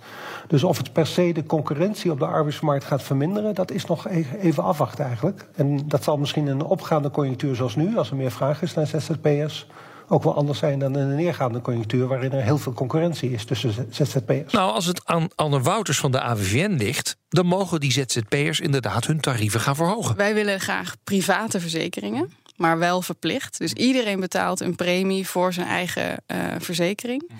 Dus 0.48 0.64
of 0.64 0.76
het 0.76 0.92
per 0.92 1.06
se 1.06 1.32
de 1.32 1.44
concurrentie 1.44 2.10
op 2.10 2.18
de 2.18 2.26
arbeidsmarkt 2.26 2.84
gaat 2.84 3.02
verminderen, 3.02 3.54
dat 3.54 3.70
is 3.70 3.84
nog 3.84 4.08
even 4.08 4.62
afwachten 4.62 5.04
eigenlijk. 5.04 5.48
En 5.54 5.88
dat 5.88 6.04
zal 6.04 6.16
misschien 6.16 6.46
in 6.46 6.52
een 6.52 6.64
opgaande 6.64 7.10
conjunctuur 7.10 7.54
zoals 7.54 7.76
nu, 7.76 7.96
als 7.96 8.10
er 8.10 8.16
meer 8.16 8.30
vraag 8.30 8.62
is 8.62 8.74
naar 8.74 8.86
ZZP'ers, 8.86 9.66
ook 10.08 10.22
wel 10.22 10.34
anders 10.34 10.58
zijn 10.58 10.78
dan 10.78 10.96
in 10.96 11.08
een 11.08 11.16
neergaande 11.16 11.60
conjunctuur, 11.60 12.06
waarin 12.06 12.32
er 12.32 12.42
heel 12.42 12.58
veel 12.58 12.72
concurrentie 12.72 13.30
is 13.30 13.44
tussen 13.44 13.86
ZZP'ers. 13.90 14.52
Nou, 14.52 14.72
als 14.72 14.86
het 14.86 15.00
aan 15.04 15.28
Anne 15.34 15.60
Wouters 15.60 15.98
van 15.98 16.12
de 16.12 16.20
AWVN 16.20 16.74
ligt, 16.76 17.16
dan 17.28 17.46
mogen 17.46 17.80
die 17.80 17.92
ZZP'ers 17.92 18.60
inderdaad 18.60 19.06
hun 19.06 19.20
tarieven 19.20 19.60
gaan 19.60 19.76
verhogen. 19.76 20.16
Wij 20.16 20.34
willen 20.34 20.60
graag 20.60 20.96
private 21.04 21.60
verzekeringen, 21.60 22.30
maar 22.56 22.78
wel 22.78 23.02
verplicht. 23.02 23.58
Dus 23.58 23.72
iedereen 23.72 24.20
betaalt 24.20 24.60
een 24.60 24.76
premie 24.76 25.28
voor 25.28 25.52
zijn 25.52 25.66
eigen 25.66 26.22
uh, 26.26 26.38
verzekering. 26.58 27.30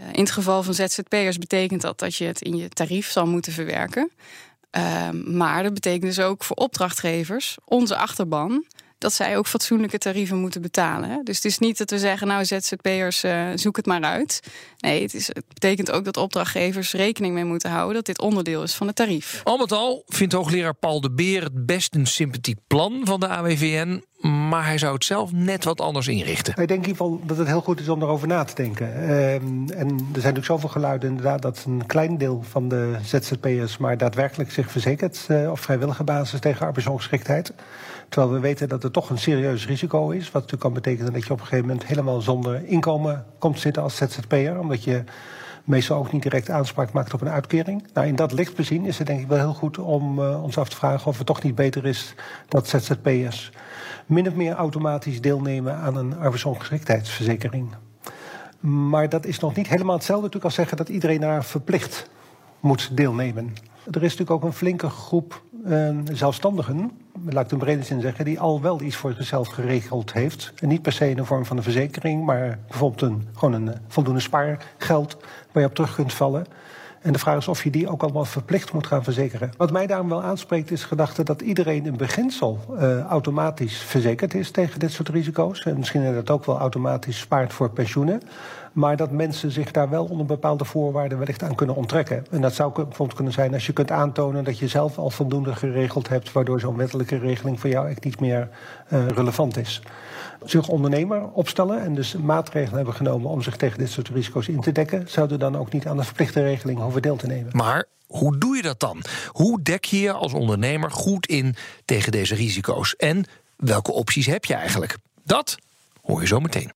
Uh, 0.00 0.06
in 0.12 0.20
het 0.20 0.30
geval 0.30 0.62
van 0.62 0.74
ZZP'ers 0.74 1.38
betekent 1.38 1.80
dat 1.80 1.98
dat 1.98 2.16
je 2.16 2.24
het 2.24 2.42
in 2.42 2.56
je 2.56 2.68
tarief 2.68 3.10
zal 3.10 3.26
moeten 3.26 3.52
verwerken. 3.52 4.10
Uh, 4.76 5.10
maar 5.10 5.62
dat 5.62 5.74
betekent 5.74 6.02
dus 6.02 6.20
ook 6.20 6.44
voor 6.44 6.56
opdrachtgevers, 6.56 7.56
onze 7.64 7.96
achterban, 7.96 8.64
dat 9.06 9.14
zij 9.14 9.36
ook 9.36 9.46
fatsoenlijke 9.46 9.98
tarieven 9.98 10.36
moeten 10.36 10.62
betalen. 10.62 11.24
Dus 11.24 11.36
het 11.36 11.44
is 11.44 11.58
niet 11.58 11.78
dat 11.78 11.90
we 11.90 11.98
zeggen, 11.98 12.26
nou 12.26 12.44
ZZP'ers, 12.44 13.24
uh, 13.24 13.46
zoek 13.54 13.76
het 13.76 13.86
maar 13.86 14.02
uit. 14.02 14.40
Nee, 14.78 15.02
het, 15.02 15.14
is, 15.14 15.26
het 15.26 15.44
betekent 15.48 15.90
ook 15.90 16.04
dat 16.04 16.16
opdrachtgevers 16.16 16.92
rekening 16.92 17.34
mee 17.34 17.44
moeten 17.44 17.70
houden... 17.70 17.94
dat 17.94 18.06
dit 18.06 18.20
onderdeel 18.20 18.62
is 18.62 18.74
van 18.74 18.86
het 18.86 18.96
tarief. 18.96 19.40
Al 19.44 19.58
met 19.58 19.72
al 19.72 20.02
vindt 20.06 20.32
hoogleraar 20.32 20.74
Paul 20.74 21.00
de 21.00 21.10
Beer 21.10 21.42
het 21.42 21.66
best 21.66 21.94
een 21.94 22.06
sympathiek 22.06 22.58
plan 22.66 23.00
van 23.04 23.20
de 23.20 23.28
AWVN... 23.28 24.04
maar 24.48 24.64
hij 24.64 24.78
zou 24.78 24.94
het 24.94 25.04
zelf 25.04 25.32
net 25.32 25.64
wat 25.64 25.80
anders 25.80 26.08
inrichten. 26.08 26.52
Ik 26.52 26.68
denk 26.68 26.70
in 26.70 26.88
ieder 26.88 26.90
geval 26.90 27.20
dat 27.26 27.36
het 27.36 27.46
heel 27.46 27.60
goed 27.60 27.80
is 27.80 27.88
om 27.88 28.02
erover 28.02 28.28
na 28.28 28.44
te 28.44 28.54
denken. 28.54 28.86
Uh, 28.86 29.34
en 29.34 29.66
er 29.68 29.74
zijn 29.74 29.94
natuurlijk 30.12 30.44
zoveel 30.44 30.68
geluiden 30.68 31.08
inderdaad... 31.08 31.42
dat 31.42 31.64
een 31.66 31.86
klein 31.86 32.18
deel 32.18 32.44
van 32.48 32.68
de 32.68 32.96
ZZP'ers 33.02 33.76
maar 33.76 33.98
daadwerkelijk 33.98 34.52
zich 34.52 34.70
verzekert... 34.70 35.26
Uh, 35.30 35.50
op 35.50 35.58
vrijwillige 35.58 36.04
basis 36.04 36.40
tegen 36.40 36.66
arbeidsongeschiktheid... 36.66 37.52
Terwijl 38.08 38.32
we 38.32 38.40
weten 38.40 38.68
dat 38.68 38.82
het 38.82 38.92
toch 38.92 39.10
een 39.10 39.18
serieus 39.18 39.66
risico 39.66 40.10
is. 40.10 40.24
Wat 40.24 40.32
natuurlijk 40.32 40.62
kan 40.62 40.72
betekenen 40.72 41.12
dat 41.12 41.26
je 41.26 41.32
op 41.32 41.40
een 41.40 41.46
gegeven 41.46 41.66
moment 41.66 41.86
helemaal 41.86 42.20
zonder 42.20 42.66
inkomen 42.66 43.24
komt 43.38 43.60
zitten 43.60 43.82
als 43.82 43.96
ZZP'er. 43.96 44.58
Omdat 44.58 44.84
je 44.84 45.04
meestal 45.66 45.98
ook 45.98 46.12
niet 46.12 46.22
direct 46.22 46.50
aanspraak 46.50 46.92
maakt 46.92 47.14
op 47.14 47.20
een 47.20 47.28
uitkering. 47.28 47.84
Nou, 47.92 48.06
in 48.06 48.16
dat 48.16 48.32
licht 48.32 48.56
bezien 48.56 48.84
is 48.84 48.98
het 48.98 49.06
denk 49.06 49.20
ik 49.20 49.28
wel 49.28 49.38
heel 49.38 49.54
goed 49.54 49.78
om 49.78 50.18
uh, 50.18 50.42
ons 50.42 50.58
af 50.58 50.68
te 50.68 50.76
vragen 50.76 51.06
of 51.06 51.18
het 51.18 51.26
toch 51.26 51.42
niet 51.42 51.54
beter 51.54 51.86
is 51.86 52.14
dat 52.48 52.68
ZZP'ers 52.68 53.50
min 54.06 54.28
of 54.28 54.34
meer 54.34 54.54
automatisch 54.54 55.20
deelnemen 55.20 55.76
aan 55.76 55.96
een 55.96 56.18
arbeidsongeschiktheidsverzekering. 56.18 57.74
Maar 58.60 59.08
dat 59.08 59.26
is 59.26 59.38
nog 59.38 59.54
niet 59.56 59.68
helemaal 59.68 59.94
hetzelfde 59.94 60.24
natuurlijk 60.24 60.44
als 60.44 60.54
zeggen 60.54 60.76
dat 60.76 60.88
iedereen 60.88 61.20
daar 61.20 61.44
verplicht 61.44 62.08
moet 62.60 62.96
deelnemen. 62.96 63.54
Er 63.90 64.02
is 64.02 64.16
natuurlijk 64.16 64.30
ook 64.30 64.44
een 64.44 64.52
flinke 64.52 64.88
groep 64.88 65.42
uh, 65.66 65.98
zelfstandigen, 66.12 66.90
laat 67.24 67.44
ik 67.44 67.50
het 67.50 67.58
brede 67.58 67.82
zin 67.82 68.00
zeggen, 68.00 68.24
die 68.24 68.40
al 68.40 68.60
wel 68.60 68.80
iets 68.80 68.96
voor 68.96 69.12
zichzelf 69.12 69.48
geregeld 69.48 70.12
heeft. 70.12 70.52
Niet 70.60 70.82
per 70.82 70.92
se 70.92 71.10
in 71.10 71.16
de 71.16 71.24
vorm 71.24 71.44
van 71.44 71.56
een 71.56 71.62
verzekering, 71.62 72.24
maar 72.24 72.58
bijvoorbeeld 72.68 73.02
een, 73.02 73.28
gewoon 73.34 73.52
een 73.52 73.74
voldoende 73.88 74.20
spaargeld 74.20 75.16
waar 75.52 75.62
je 75.62 75.68
op 75.68 75.74
terug 75.74 75.94
kunt 75.94 76.12
vallen. 76.12 76.46
En 77.06 77.12
de 77.12 77.18
vraag 77.18 77.36
is 77.36 77.48
of 77.48 77.64
je 77.64 77.70
die 77.70 77.88
ook 77.88 78.02
allemaal 78.02 78.24
verplicht 78.24 78.72
moet 78.72 78.86
gaan 78.86 79.04
verzekeren. 79.04 79.50
Wat 79.56 79.72
mij 79.72 79.86
daarom 79.86 80.08
wel 80.08 80.22
aanspreekt 80.22 80.70
is 80.70 80.80
de 80.80 80.86
gedachte 80.86 81.22
dat 81.22 81.40
iedereen 81.40 81.86
in 81.86 81.96
beginsel 81.96 82.60
uh, 82.70 83.00
automatisch 83.00 83.76
verzekerd 83.76 84.34
is 84.34 84.50
tegen 84.50 84.78
dit 84.78 84.92
soort 84.92 85.08
risico's. 85.08 85.62
En 85.62 85.78
misschien 85.78 86.14
dat 86.14 86.30
ook 86.30 86.44
wel 86.44 86.58
automatisch 86.58 87.18
spaart 87.18 87.52
voor 87.52 87.70
pensioenen. 87.70 88.22
Maar 88.72 88.96
dat 88.96 89.10
mensen 89.10 89.50
zich 89.50 89.70
daar 89.70 89.90
wel 89.90 90.04
onder 90.04 90.26
bepaalde 90.26 90.64
voorwaarden 90.64 91.18
wellicht 91.18 91.42
aan 91.42 91.54
kunnen 91.54 91.76
onttrekken. 91.76 92.26
En 92.30 92.40
dat 92.40 92.54
zou 92.54 92.72
bijvoorbeeld 92.72 93.14
kunnen 93.14 93.32
zijn 93.32 93.52
als 93.52 93.66
je 93.66 93.72
kunt 93.72 93.90
aantonen 93.90 94.44
dat 94.44 94.58
je 94.58 94.68
zelf 94.68 94.98
al 94.98 95.10
voldoende 95.10 95.54
geregeld 95.54 96.08
hebt, 96.08 96.32
waardoor 96.32 96.60
zo'n 96.60 96.76
wettelijke 96.76 97.18
regeling 97.18 97.60
voor 97.60 97.70
jou 97.70 97.88
echt 97.88 98.04
niet 98.04 98.20
meer 98.20 98.48
uh, 98.92 99.08
relevant 99.08 99.56
is. 99.56 99.82
Zich 100.44 100.68
ondernemer 100.68 101.28
opstellen 101.32 101.82
en 101.82 101.94
dus 101.94 102.14
maatregelen 102.14 102.76
hebben 102.76 102.94
genomen 102.94 103.30
om 103.30 103.42
zich 103.42 103.56
tegen 103.56 103.78
dit 103.78 103.90
soort 103.90 104.08
risico's 104.08 104.48
in 104.48 104.60
te 104.60 104.72
dekken, 104.72 105.08
zouden 105.08 105.38
dan 105.38 105.56
ook 105.56 105.72
niet 105.72 105.86
aan 105.86 105.96
de 105.96 106.04
verplichte 106.04 106.42
regeling 106.42 106.80
hoeven 106.80 107.02
deel 107.02 107.16
te 107.16 107.26
nemen. 107.26 107.56
Maar 107.56 107.84
hoe 108.06 108.38
doe 108.38 108.56
je 108.56 108.62
dat 108.62 108.80
dan? 108.80 109.02
Hoe 109.28 109.62
dek 109.62 109.84
je 109.84 110.00
je 110.00 110.12
als 110.12 110.32
ondernemer 110.32 110.90
goed 110.90 111.26
in 111.26 111.54
tegen 111.84 112.12
deze 112.12 112.34
risico's? 112.34 112.96
En 112.96 113.24
welke 113.56 113.92
opties 113.92 114.26
heb 114.26 114.44
je 114.44 114.54
eigenlijk? 114.54 114.96
Dat 115.24 115.56
hoor 116.02 116.20
je 116.20 116.26
zo 116.26 116.40
meteen. 116.40 116.72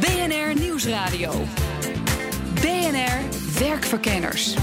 BNR 0.00 0.60
Nieuwsradio. 0.60 1.32
BNR 2.54 3.18
Werkverkenners. 3.58 4.54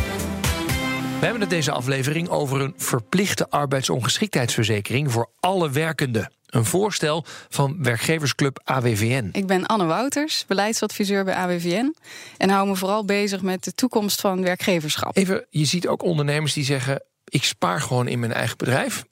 We 1.21 1.27
hebben 1.27 1.45
het 1.45 1.55
deze 1.55 1.71
aflevering 1.71 2.29
over 2.29 2.61
een 2.61 2.73
verplichte 2.77 3.49
arbeidsongeschiktheidsverzekering 3.49 5.11
voor 5.11 5.29
alle 5.39 5.69
werkenden. 5.69 6.31
Een 6.45 6.65
voorstel 6.65 7.25
van 7.49 7.83
werkgeversclub 7.83 8.61
AWVN. 8.63 9.29
Ik 9.31 9.47
ben 9.47 9.65
Anne 9.65 9.85
Wouters, 9.85 10.45
beleidsadviseur 10.47 11.23
bij 11.23 11.33
AWVN. 11.33 11.95
En 12.37 12.49
hou 12.49 12.67
me 12.67 12.75
vooral 12.75 13.05
bezig 13.05 13.41
met 13.41 13.63
de 13.63 13.73
toekomst 13.73 14.21
van 14.21 14.41
werkgeverschap. 14.41 15.17
Even, 15.17 15.45
je 15.49 15.65
ziet 15.65 15.87
ook 15.87 16.03
ondernemers 16.03 16.53
die 16.53 16.63
zeggen: 16.63 17.03
ik 17.25 17.43
spaar 17.43 17.81
gewoon 17.81 18.07
in 18.07 18.19
mijn 18.19 18.33
eigen 18.33 18.57
bedrijf. 18.57 19.05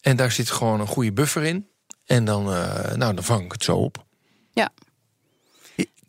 En 0.00 0.16
daar 0.16 0.32
zit 0.32 0.50
gewoon 0.50 0.80
een 0.80 0.86
goede 0.86 1.12
buffer 1.12 1.42
in. 1.42 1.68
En 2.04 2.24
dan, 2.24 2.48
uh, 2.48 2.92
nou, 2.92 3.14
dan 3.14 3.24
vang 3.24 3.44
ik 3.44 3.52
het 3.52 3.64
zo 3.64 3.76
op. 3.76 4.04
Ja. 4.50 4.70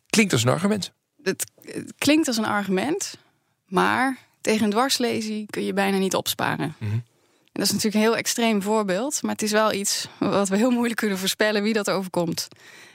Klinkt 0.09 0.33
als 0.33 0.43
een 0.43 0.51
argument. 0.51 0.91
Het, 1.23 1.51
het 1.61 1.93
klinkt 1.97 2.27
als 2.27 2.37
een 2.37 2.45
argument, 2.45 3.17
maar 3.65 4.26
tegen 4.47 4.63
een 4.63 4.71
dwarslesie 4.71 5.45
kun 5.49 5.63
je 5.63 5.73
bijna 5.73 5.97
niet 5.97 6.15
opsparen. 6.15 6.75
Mm 6.79 6.89
-hmm. 6.89 7.03
En 7.43 7.63
dat 7.63 7.65
is 7.65 7.71
natuurlijk 7.71 7.95
een 7.95 8.09
heel 8.09 8.17
extreem 8.17 8.61
voorbeeld, 8.61 9.21
maar 9.21 9.31
het 9.31 9.41
is 9.41 9.51
wel 9.51 9.73
iets 9.73 10.07
wat 10.19 10.49
we 10.49 10.57
heel 10.57 10.71
moeilijk 10.71 10.99
kunnen 10.99 11.17
voorspellen 11.17 11.63
wie 11.63 11.73
dat 11.73 11.89
overkomt. 11.89 12.47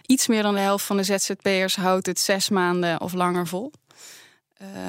Iets 0.07 0.27
meer 0.27 0.43
dan 0.43 0.55
de 0.55 0.61
helft 0.61 0.85
van 0.85 0.97
de 0.97 1.03
ZZP'ers 1.03 1.77
houdt 1.77 2.07
het 2.07 2.21
zes 2.21 2.49
maanden 2.49 3.01
of 3.01 3.13
langer 3.13 3.47
vol. 3.47 3.73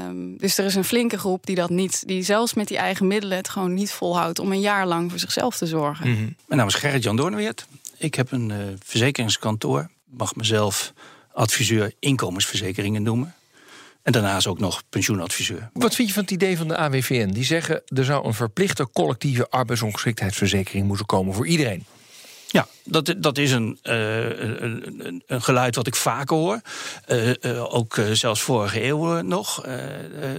Um, 0.08 0.38
dus 0.38 0.58
er 0.58 0.66
is 0.66 0.76
een 0.76 0.84
flinke 0.84 1.18
groep 1.18 1.46
die 1.46 1.56
dat 1.56 1.70
niet, 1.70 2.08
die 2.08 2.24
zelfs 2.24 2.54
met 2.54 2.68
die 2.68 2.78
eigen 2.78 3.08
middelen 3.08 3.38
het 3.38 3.50
gewoon 3.50 3.74
niet 3.74 3.92
volhoudt 3.92 4.40
om 4.40 4.52
een 4.52 4.60
jaar 4.60 4.88
lang 4.88 5.10
voor 5.10 5.20
zichzelf 5.20 5.58
te 5.58 5.66
zorgen. 5.66 6.10
Mm 6.10 6.16
-hmm. 6.16 6.36
Mijn 6.46 6.60
naam 6.60 6.68
is 6.68 6.76
Gerrit 6.76 7.04
Jan 7.04 7.16
Doornweert. 7.16 7.66
Ik 7.98 8.16
heb 8.16 8.32
een 8.32 8.50
uh, 8.50 8.58
verzekeringskantoor, 8.84 9.90
mag 10.04 10.36
mezelf 10.36 10.94
adviseur 11.32 11.94
inkomensverzekeringen 12.00 13.04
noemen. 13.04 13.36
En 14.04 14.12
daarnaast 14.12 14.48
ook 14.48 14.60
nog 14.60 14.84
pensioenadviseur. 14.90 15.70
Wat 15.74 15.96
vind 15.96 16.08
je 16.08 16.14
van 16.14 16.24
het 16.24 16.32
idee 16.32 16.58
van 16.58 16.68
de 16.68 16.78
AWVN? 16.78 17.30
Die 17.30 17.44
zeggen 17.44 17.82
er 17.86 18.06
zou 18.06 18.26
een 18.26 18.34
verplichte 18.34 18.90
collectieve 18.94 19.50
arbeidsongeschiktheidsverzekering 19.50 20.88
moeten 20.88 21.06
komen 21.06 21.34
voor 21.34 21.48
iedereen. 21.48 21.86
Ja, 22.48 22.68
dat, 22.84 23.16
dat 23.18 23.38
is 23.38 23.52
een, 23.52 23.80
uh, 23.84 24.40
een, 24.62 25.24
een, 25.28 25.42
geluid 25.42 25.76
wat 25.76 25.88
ik 25.88 25.96
vaker 25.96 26.38
hoor. 26.38 26.62
Uh, 27.08 27.28
uh, 27.42 27.74
ook 27.74 28.02
zelfs 28.12 28.42
vorige 28.42 28.84
eeuw 28.84 29.22
nog. 29.22 29.62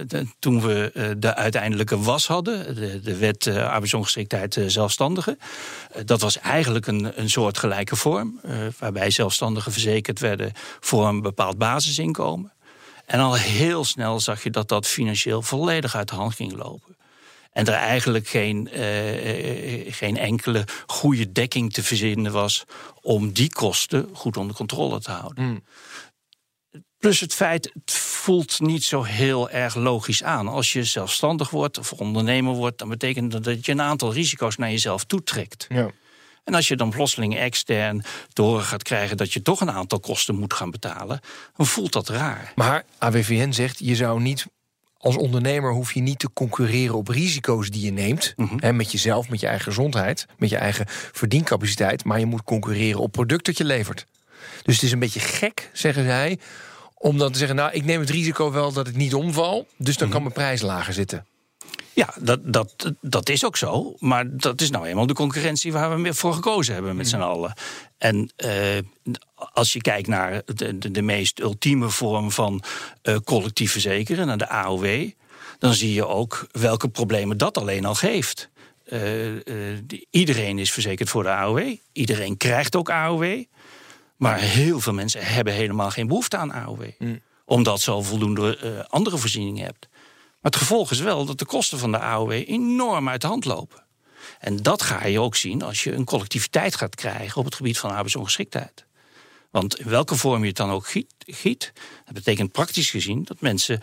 De, 0.07 0.27
toen 0.39 0.61
we 0.61 1.15
de 1.17 1.35
uiteindelijke 1.35 1.99
was 1.99 2.27
hadden, 2.27 2.75
de, 2.75 2.99
de 3.01 3.17
wet 3.17 3.47
arbeidsongeschiktheid 3.47 4.59
zelfstandigen. 4.67 5.39
dat 6.05 6.21
was 6.21 6.39
eigenlijk 6.39 6.87
een, 6.87 7.19
een 7.19 7.29
soort 7.29 7.57
gelijke 7.57 7.95
vorm. 7.95 8.41
waarbij 8.79 9.09
zelfstandigen 9.11 9.71
verzekerd 9.71 10.19
werden 10.19 10.51
voor 10.79 11.07
een 11.07 11.21
bepaald 11.21 11.57
basisinkomen. 11.57 12.51
En 13.05 13.19
al 13.19 13.35
heel 13.35 13.85
snel 13.85 14.19
zag 14.19 14.43
je 14.43 14.49
dat 14.49 14.67
dat 14.67 14.87
financieel 14.87 15.41
volledig 15.41 15.95
uit 15.95 16.09
de 16.09 16.15
hand 16.15 16.35
ging 16.35 16.51
lopen. 16.51 16.97
En 17.51 17.65
er 17.65 17.73
eigenlijk 17.73 18.27
geen, 18.27 18.69
uh, 18.73 19.93
geen 19.93 20.17
enkele 20.17 20.65
goede 20.85 21.31
dekking 21.31 21.73
te 21.73 21.83
verzinnen 21.83 22.31
was 22.31 22.63
om 23.01 23.31
die 23.31 23.49
kosten 23.49 24.09
goed 24.13 24.37
onder 24.37 24.55
controle 24.55 24.99
te 24.99 25.11
houden. 25.11 25.43
Mm. 25.43 25.63
Plus 26.97 27.19
het 27.19 27.33
feit, 27.33 27.71
het 27.73 27.91
voelt 27.91 28.59
niet 28.59 28.83
zo 28.83 29.03
heel 29.03 29.49
erg 29.49 29.75
logisch 29.75 30.23
aan. 30.23 30.47
Als 30.47 30.73
je 30.73 30.83
zelfstandig 30.83 31.49
wordt 31.49 31.77
of 31.77 31.91
ondernemer 31.91 32.53
wordt, 32.53 32.77
dan 32.77 32.89
betekent 32.89 33.31
dat 33.31 33.43
dat 33.43 33.65
je 33.65 33.71
een 33.71 33.81
aantal 33.81 34.13
risico's 34.13 34.57
naar 34.57 34.71
jezelf 34.71 35.03
toetrekt. 35.03 35.65
Ja. 35.69 35.91
En 36.45 36.53
als 36.53 36.67
je 36.67 36.75
dan 36.75 36.89
plotseling 36.89 37.37
extern 37.37 38.03
te 38.33 38.41
horen 38.41 38.63
gaat 38.63 38.83
krijgen 38.83 39.17
dat 39.17 39.33
je 39.33 39.41
toch 39.41 39.61
een 39.61 39.71
aantal 39.71 39.99
kosten 39.99 40.35
moet 40.35 40.53
gaan 40.53 40.71
betalen, 40.71 41.19
dan 41.55 41.65
voelt 41.65 41.93
dat 41.93 42.09
raar. 42.09 42.51
Maar 42.55 42.83
AWVN 42.97 43.51
zegt, 43.51 43.79
je 43.79 43.95
zou 43.95 44.21
niet 44.21 44.45
als 44.97 45.17
ondernemer 45.17 45.73
hoef 45.73 45.93
je 45.93 46.01
niet 46.01 46.19
te 46.19 46.29
concurreren 46.33 46.95
op 46.95 47.07
risico's 47.07 47.69
die 47.69 47.85
je 47.85 47.91
neemt. 47.91 48.33
Mm 48.35 48.47
-hmm. 48.47 48.57
hè, 48.59 48.73
met 48.73 48.91
jezelf, 48.91 49.29
met 49.29 49.39
je 49.39 49.47
eigen 49.47 49.65
gezondheid, 49.65 50.25
met 50.37 50.49
je 50.49 50.57
eigen 50.57 50.85
verdiencapaciteit. 51.11 52.03
Maar 52.03 52.19
je 52.19 52.25
moet 52.25 52.43
concurreren 52.43 52.99
op 52.99 53.11
product 53.11 53.45
dat 53.45 53.57
je 53.57 53.65
levert. 53.65 54.05
Dus 54.63 54.75
het 54.75 54.83
is 54.83 54.91
een 54.91 54.99
beetje 54.99 55.19
gek, 55.19 55.69
zeggen 55.73 56.03
zij, 56.03 56.39
om 56.93 57.17
dan 57.17 57.31
te 57.31 57.37
zeggen: 57.37 57.55
Nou, 57.55 57.71
ik 57.71 57.85
neem 57.85 57.99
het 57.99 58.09
risico 58.09 58.51
wel 58.51 58.71
dat 58.71 58.87
ik 58.87 58.95
niet 58.95 59.13
omval. 59.13 59.67
Dus 59.77 59.85
dan 59.85 59.93
mm 59.93 59.99
-hmm. 59.99 60.09
kan 60.11 60.21
mijn 60.21 60.33
prijs 60.33 60.61
lager 60.61 60.93
zitten. 60.93 61.25
Ja, 61.93 62.13
dat, 62.19 62.39
dat, 62.43 62.91
dat 63.01 63.29
is 63.29 63.45
ook 63.45 63.57
zo. 63.57 63.95
Maar 63.99 64.37
dat 64.37 64.61
is 64.61 64.69
nou 64.69 64.85
eenmaal 64.85 65.07
de 65.07 65.13
concurrentie 65.13 65.71
waar 65.71 66.01
we 66.01 66.13
voor 66.13 66.33
gekozen 66.33 66.73
hebben 66.73 66.95
met 66.95 67.07
z'n 67.07 67.15
allen. 67.21 67.53
En 67.97 68.31
uh, 68.45 68.51
als 69.35 69.73
je 69.73 69.81
kijkt 69.81 70.07
naar 70.07 70.41
de, 70.45 70.77
de, 70.77 70.91
de 70.91 71.01
meest 71.01 71.39
ultieme 71.39 71.89
vorm 71.89 72.31
van 72.31 72.63
uh, 73.03 73.15
collectief 73.23 73.71
verzekeren, 73.71 74.27
naar 74.27 74.37
de 74.37 74.49
AOW, 74.49 75.09
dan 75.59 75.73
zie 75.73 75.93
je 75.93 76.07
ook 76.07 76.47
welke 76.51 76.87
problemen 76.89 77.37
dat 77.37 77.57
alleen 77.57 77.85
al 77.85 77.95
geeft. 77.95 78.49
eh, 78.85 79.35
eh, 79.35 79.79
die- 79.83 80.07
iedereen 80.09 80.59
is 80.59 80.71
verzekerd 80.71 81.09
voor 81.09 81.23
de 81.23 81.29
AOW. 81.29 81.75
Iedereen 81.91 82.37
krijgt 82.37 82.75
ook 82.75 82.89
AOW. 82.89 83.43
Maar 84.15 84.39
heel 84.39 84.79
veel 84.79 84.93
mensen 84.93 85.21
hebben 85.25 85.53
helemaal 85.53 85.89
geen 85.89 86.07
behoefte 86.07 86.37
aan 86.37 86.51
AOW. 86.53 86.83
Omdat 87.45 87.81
ze 87.81 87.91
al 87.91 88.03
voldoende 88.03 88.57
eh, 88.57 88.69
andere 88.89 89.17
voorzieningen 89.17 89.63
hebben. 89.63 89.81
Het 90.45 90.55
gevolg 90.55 90.91
is 90.91 90.99
wel 90.99 91.25
dat 91.25 91.39
de 91.39 91.45
kosten 91.45 91.79
van 91.79 91.91
de 91.91 91.99
AOW 91.99 92.31
enorm 92.31 93.09
uit 93.09 93.21
de 93.21 93.27
hand 93.27 93.45
lopen. 93.45 93.83
En 94.39 94.57
dat 94.57 94.81
ga 94.81 95.05
je 95.05 95.19
ook 95.19 95.35
zien 95.35 95.61
als 95.61 95.83
je 95.83 95.91
een 95.91 96.05
collectiviteit 96.05 96.75
gaat 96.75 96.95
krijgen 96.95 97.37
op 97.37 97.45
het 97.45 97.55
gebied 97.55 97.77
van 97.77 97.89
arbeidsongeschiktheid. 97.89 98.85
Want 99.51 99.79
in 99.79 99.89
welke 99.89 100.15
vorm 100.15 100.41
je 100.41 100.47
het 100.47 100.57
dan 100.57 100.69
ook 100.69 100.87
giet, 101.25 101.73
dat 102.05 102.13
betekent 102.13 102.51
praktisch 102.51 102.89
gezien 102.89 103.23
dat 103.23 103.41
mensen 103.41 103.79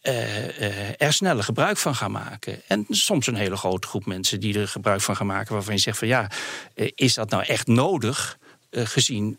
eh, 0.00 0.88
eh, 0.88 0.94
er 0.98 1.12
sneller 1.12 1.44
gebruik 1.44 1.76
van 1.76 1.94
gaan 1.94 2.12
maken. 2.12 2.62
En 2.66 2.86
soms 2.88 3.26
een 3.26 3.34
hele 3.34 3.56
grote 3.56 3.86
groep 3.86 4.06
mensen 4.06 4.40
die 4.40 4.58
er 4.58 4.68
gebruik 4.68 5.00
van 5.00 5.16
gaan 5.16 5.26
maken, 5.26 5.54
waarvan 5.54 5.74
je 5.74 5.80
zegt 5.80 5.98
van 5.98 6.08
ja, 6.08 6.30
eh, 6.74 6.90
is 6.94 7.14
dat 7.14 7.30
nou 7.30 7.44
echt 7.44 7.66
nodig 7.66 8.38
gezien 8.70 9.38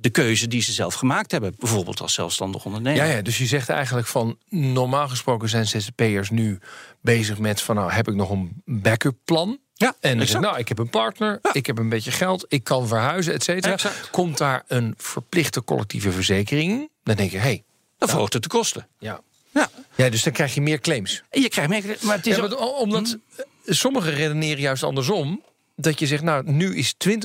de 0.00 0.10
keuze 0.10 0.48
die 0.48 0.62
ze 0.62 0.72
zelf 0.72 0.94
gemaakt 0.94 1.30
hebben, 1.30 1.54
bijvoorbeeld 1.58 2.00
als 2.00 2.14
zelfstandig 2.14 2.64
ondernemer. 2.64 3.06
Ja, 3.06 3.12
ja, 3.12 3.22
dus 3.22 3.38
je 3.38 3.46
zegt 3.46 3.68
eigenlijk 3.68 4.06
van 4.06 4.38
normaal 4.48 5.08
gesproken 5.08 5.48
zijn 5.48 5.66
ZZP'ers 5.66 6.30
nu 6.30 6.58
bezig 7.00 7.38
met 7.38 7.60
van 7.60 7.74
nou 7.74 7.92
heb 7.92 8.08
ik 8.08 8.14
nog 8.14 8.30
een 8.30 8.62
backup 8.64 9.16
plan. 9.24 9.58
Ja, 9.74 9.94
En 10.00 10.20
ik, 10.20 10.38
nou, 10.38 10.58
ik 10.58 10.68
heb 10.68 10.78
een 10.78 10.90
partner, 10.90 11.40
ik 11.52 11.66
heb 11.66 11.78
een 11.78 11.88
beetje 11.88 12.10
geld, 12.10 12.44
ik 12.48 12.64
kan 12.64 12.88
verhuizen, 12.88 13.34
et 13.34 13.42
cetera. 13.42 13.76
Komt 14.10 14.38
daar 14.38 14.64
een 14.66 14.94
verplichte 14.96 15.64
collectieve 15.64 16.12
verzekering? 16.12 16.90
Dan 17.02 17.16
denk 17.16 17.30
je, 17.30 17.36
hé, 17.36 17.42
hey, 17.42 17.64
Dan 17.98 18.08
verhoogt 18.08 18.32
het 18.32 18.42
de 18.42 18.48
kosten. 18.48 18.88
ja. 18.98 19.20
Ja. 19.52 19.70
ja, 19.94 20.08
dus 20.10 20.22
dan 20.22 20.32
krijg 20.32 20.54
je 20.54 20.60
meer 20.60 20.80
claims. 20.80 21.22
Je 21.30 21.48
krijgt 21.48 21.70
meer, 21.70 21.96
maar 22.00 22.16
het 22.16 22.26
is 22.26 22.36
Ja, 22.36 22.42
maar 22.42 22.58
omdat 22.58 23.16
eh, 23.36 23.44
sommigen 23.64 24.14
redeneren 24.14 24.60
juist 24.60 24.82
andersom. 24.82 25.42
Dat 25.78 25.98
je 25.98 26.06
zegt, 26.06 26.22
nou, 26.22 26.50
nu 26.52 26.76
is 26.76 26.94
20% 27.08 27.16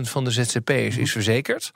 van 0.00 0.24
de 0.24 0.30
ZZP'ers 0.30 0.96
is 0.96 1.12
verzekerd. 1.12 1.70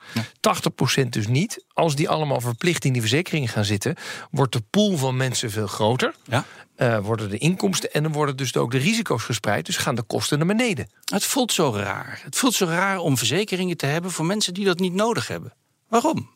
80% 0.99 1.09
dus 1.09 1.27
niet. 1.27 1.65
Als 1.73 1.95
die 1.95 2.09
allemaal 2.09 2.41
verplicht 2.41 2.85
in 2.85 2.91
die 2.93 3.01
verzekeringen 3.01 3.49
gaan 3.49 3.65
zitten... 3.65 3.95
wordt 4.31 4.53
de 4.53 4.63
pool 4.69 4.97
van 4.97 5.17
mensen 5.17 5.51
veel 5.51 5.67
groter. 5.67 6.15
Ja. 6.23 6.45
Eh, 6.75 6.99
worden 6.99 7.29
de 7.29 7.37
inkomsten 7.37 7.93
en 7.93 8.03
dan 8.03 8.11
worden 8.11 8.37
dus 8.37 8.55
ook 8.55 8.71
de 8.71 8.77
risico's 8.77 9.23
gespreid. 9.23 9.65
Dus 9.65 9.77
gaan 9.77 9.95
de 9.95 10.03
kosten 10.03 10.37
naar 10.37 10.47
beneden. 10.47 10.89
Het 11.05 11.23
voelt 11.23 11.53
zo 11.53 11.73
raar. 11.75 12.21
Het 12.23 12.35
voelt 12.35 12.53
zo 12.53 12.65
raar 12.65 12.97
om 12.97 13.17
verzekeringen 13.17 13.77
te 13.77 13.85
hebben 13.85 14.11
voor 14.11 14.25
mensen 14.25 14.53
die 14.53 14.65
dat 14.65 14.79
niet 14.79 14.93
nodig 14.93 15.27
hebben. 15.27 15.53
Waarom? 15.87 16.29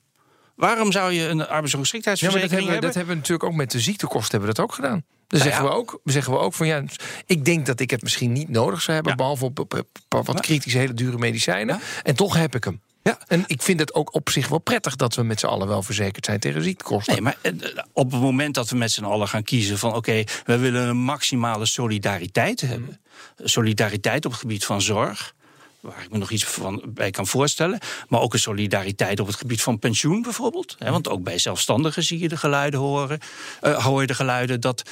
Waarom 0.56 0.92
zou 0.92 1.12
je 1.12 1.22
een 1.22 1.28
Ja, 1.28 1.36
maar 1.36 1.46
dat 1.46 1.48
arbeidsongeschiktheidsverzekering 1.48 2.64
hebben? 2.64 2.82
dat 2.82 2.94
hebben 2.94 3.14
we 3.14 3.20
natuurlijk 3.20 3.50
ook 3.50 3.56
met 3.56 3.72
de 3.72 3.80
ziektekosten 3.80 4.32
hebben 4.32 4.50
we 4.50 4.56
dat 4.56 4.66
ook 4.66 4.74
gedaan. 4.74 5.04
Dan 5.30 5.40
Nou 5.40 5.52
zeggen, 5.52 5.64
ja. 5.64 5.70
we 5.70 5.76
ook, 5.78 6.00
zeggen 6.04 6.34
we 6.34 6.40
ook 6.40 6.54
van 6.54 6.68
ja, 6.68 6.84
ik 7.26 7.46
denk 7.46 7.66
dat 7.66 7.80
ik 7.80 7.90
het 7.90 8.02
misschien 8.02 8.32
niet 8.32 8.50
nodig 8.50 8.82
zou 8.82 8.94
hebben, 8.94 9.12
Ja. 9.12 9.18
behalve 9.18 9.46
op, 9.46 9.60
op, 9.60 9.74
op 10.10 10.26
wat 10.26 10.40
kritische, 10.40 10.78
hele 10.78 10.94
dure 10.94 11.18
medicijnen. 11.18 11.80
En 12.04 12.16
toch 12.16 12.36
heb 12.36 12.56
ik 12.56 12.64
hem. 12.64 12.82
Ja. 13.04 13.18
En 13.28 13.44
ik 13.48 13.62
vind 13.62 13.80
het 13.80 13.94
ook 13.94 14.14
op 14.14 14.30
zich 14.30 14.48
wel 14.48 14.60
prettig 14.60 14.96
dat 14.96 15.16
we 15.16 15.24
met 15.24 15.40
z'n 15.40 15.46
allen 15.46 15.68
wel 15.68 15.84
verzekerd 15.84 16.26
zijn 16.26 16.40
tegen 16.40 16.64
ziektekosten. 16.64 17.14
Nee, 17.14 17.22
maar 17.22 17.38
eh, 17.42 17.52
op 17.94 18.12
het 18.12 18.22
moment 18.22 18.54
dat 18.56 18.70
we 18.70 18.76
met 18.76 18.92
z'n 18.92 19.04
allen 19.04 19.28
gaan 19.28 19.44
kiezen 19.44 19.78
van 19.78 19.96
oké, 19.96 20.24
we 20.46 20.58
willen 20.58 20.88
een 20.88 20.98
maximale 20.98 21.66
solidariteit 21.66 22.62
hebben. 22.62 23.00
Solidariteit 23.44 24.26
op 24.26 24.32
het 24.32 24.40
gebied 24.40 24.66
van 24.66 24.82
zorg. 24.82 25.34
Waar 25.80 26.04
ik 26.04 26.10
me 26.12 26.18
nog 26.18 26.32
iets 26.32 26.44
van 26.44 26.82
bij 26.88 27.12
kan 27.12 27.28
voorstellen. 27.28 27.80
Maar 28.08 28.20
ook 28.22 28.34
een 28.34 28.40
solidariteit 28.40 29.20
op 29.20 29.28
het 29.28 29.36
gebied 29.36 29.62
van 29.62 29.80
pensioen 29.80 30.22
bijvoorbeeld. 30.22 30.76
Want 30.80 31.08
ook 31.10 31.24
bij 31.24 31.38
zelfstandigen 31.38 32.04
zie 32.04 32.20
je 32.20 32.28
de 32.28 32.38
geluiden 32.38 32.80
horen. 32.80 33.20
eh, 33.62 33.84
hoor 33.86 34.02
je 34.02 34.08
de 34.08 34.14
geluiden 34.16 34.62
dat 34.62 34.82
eh, 34.82 34.92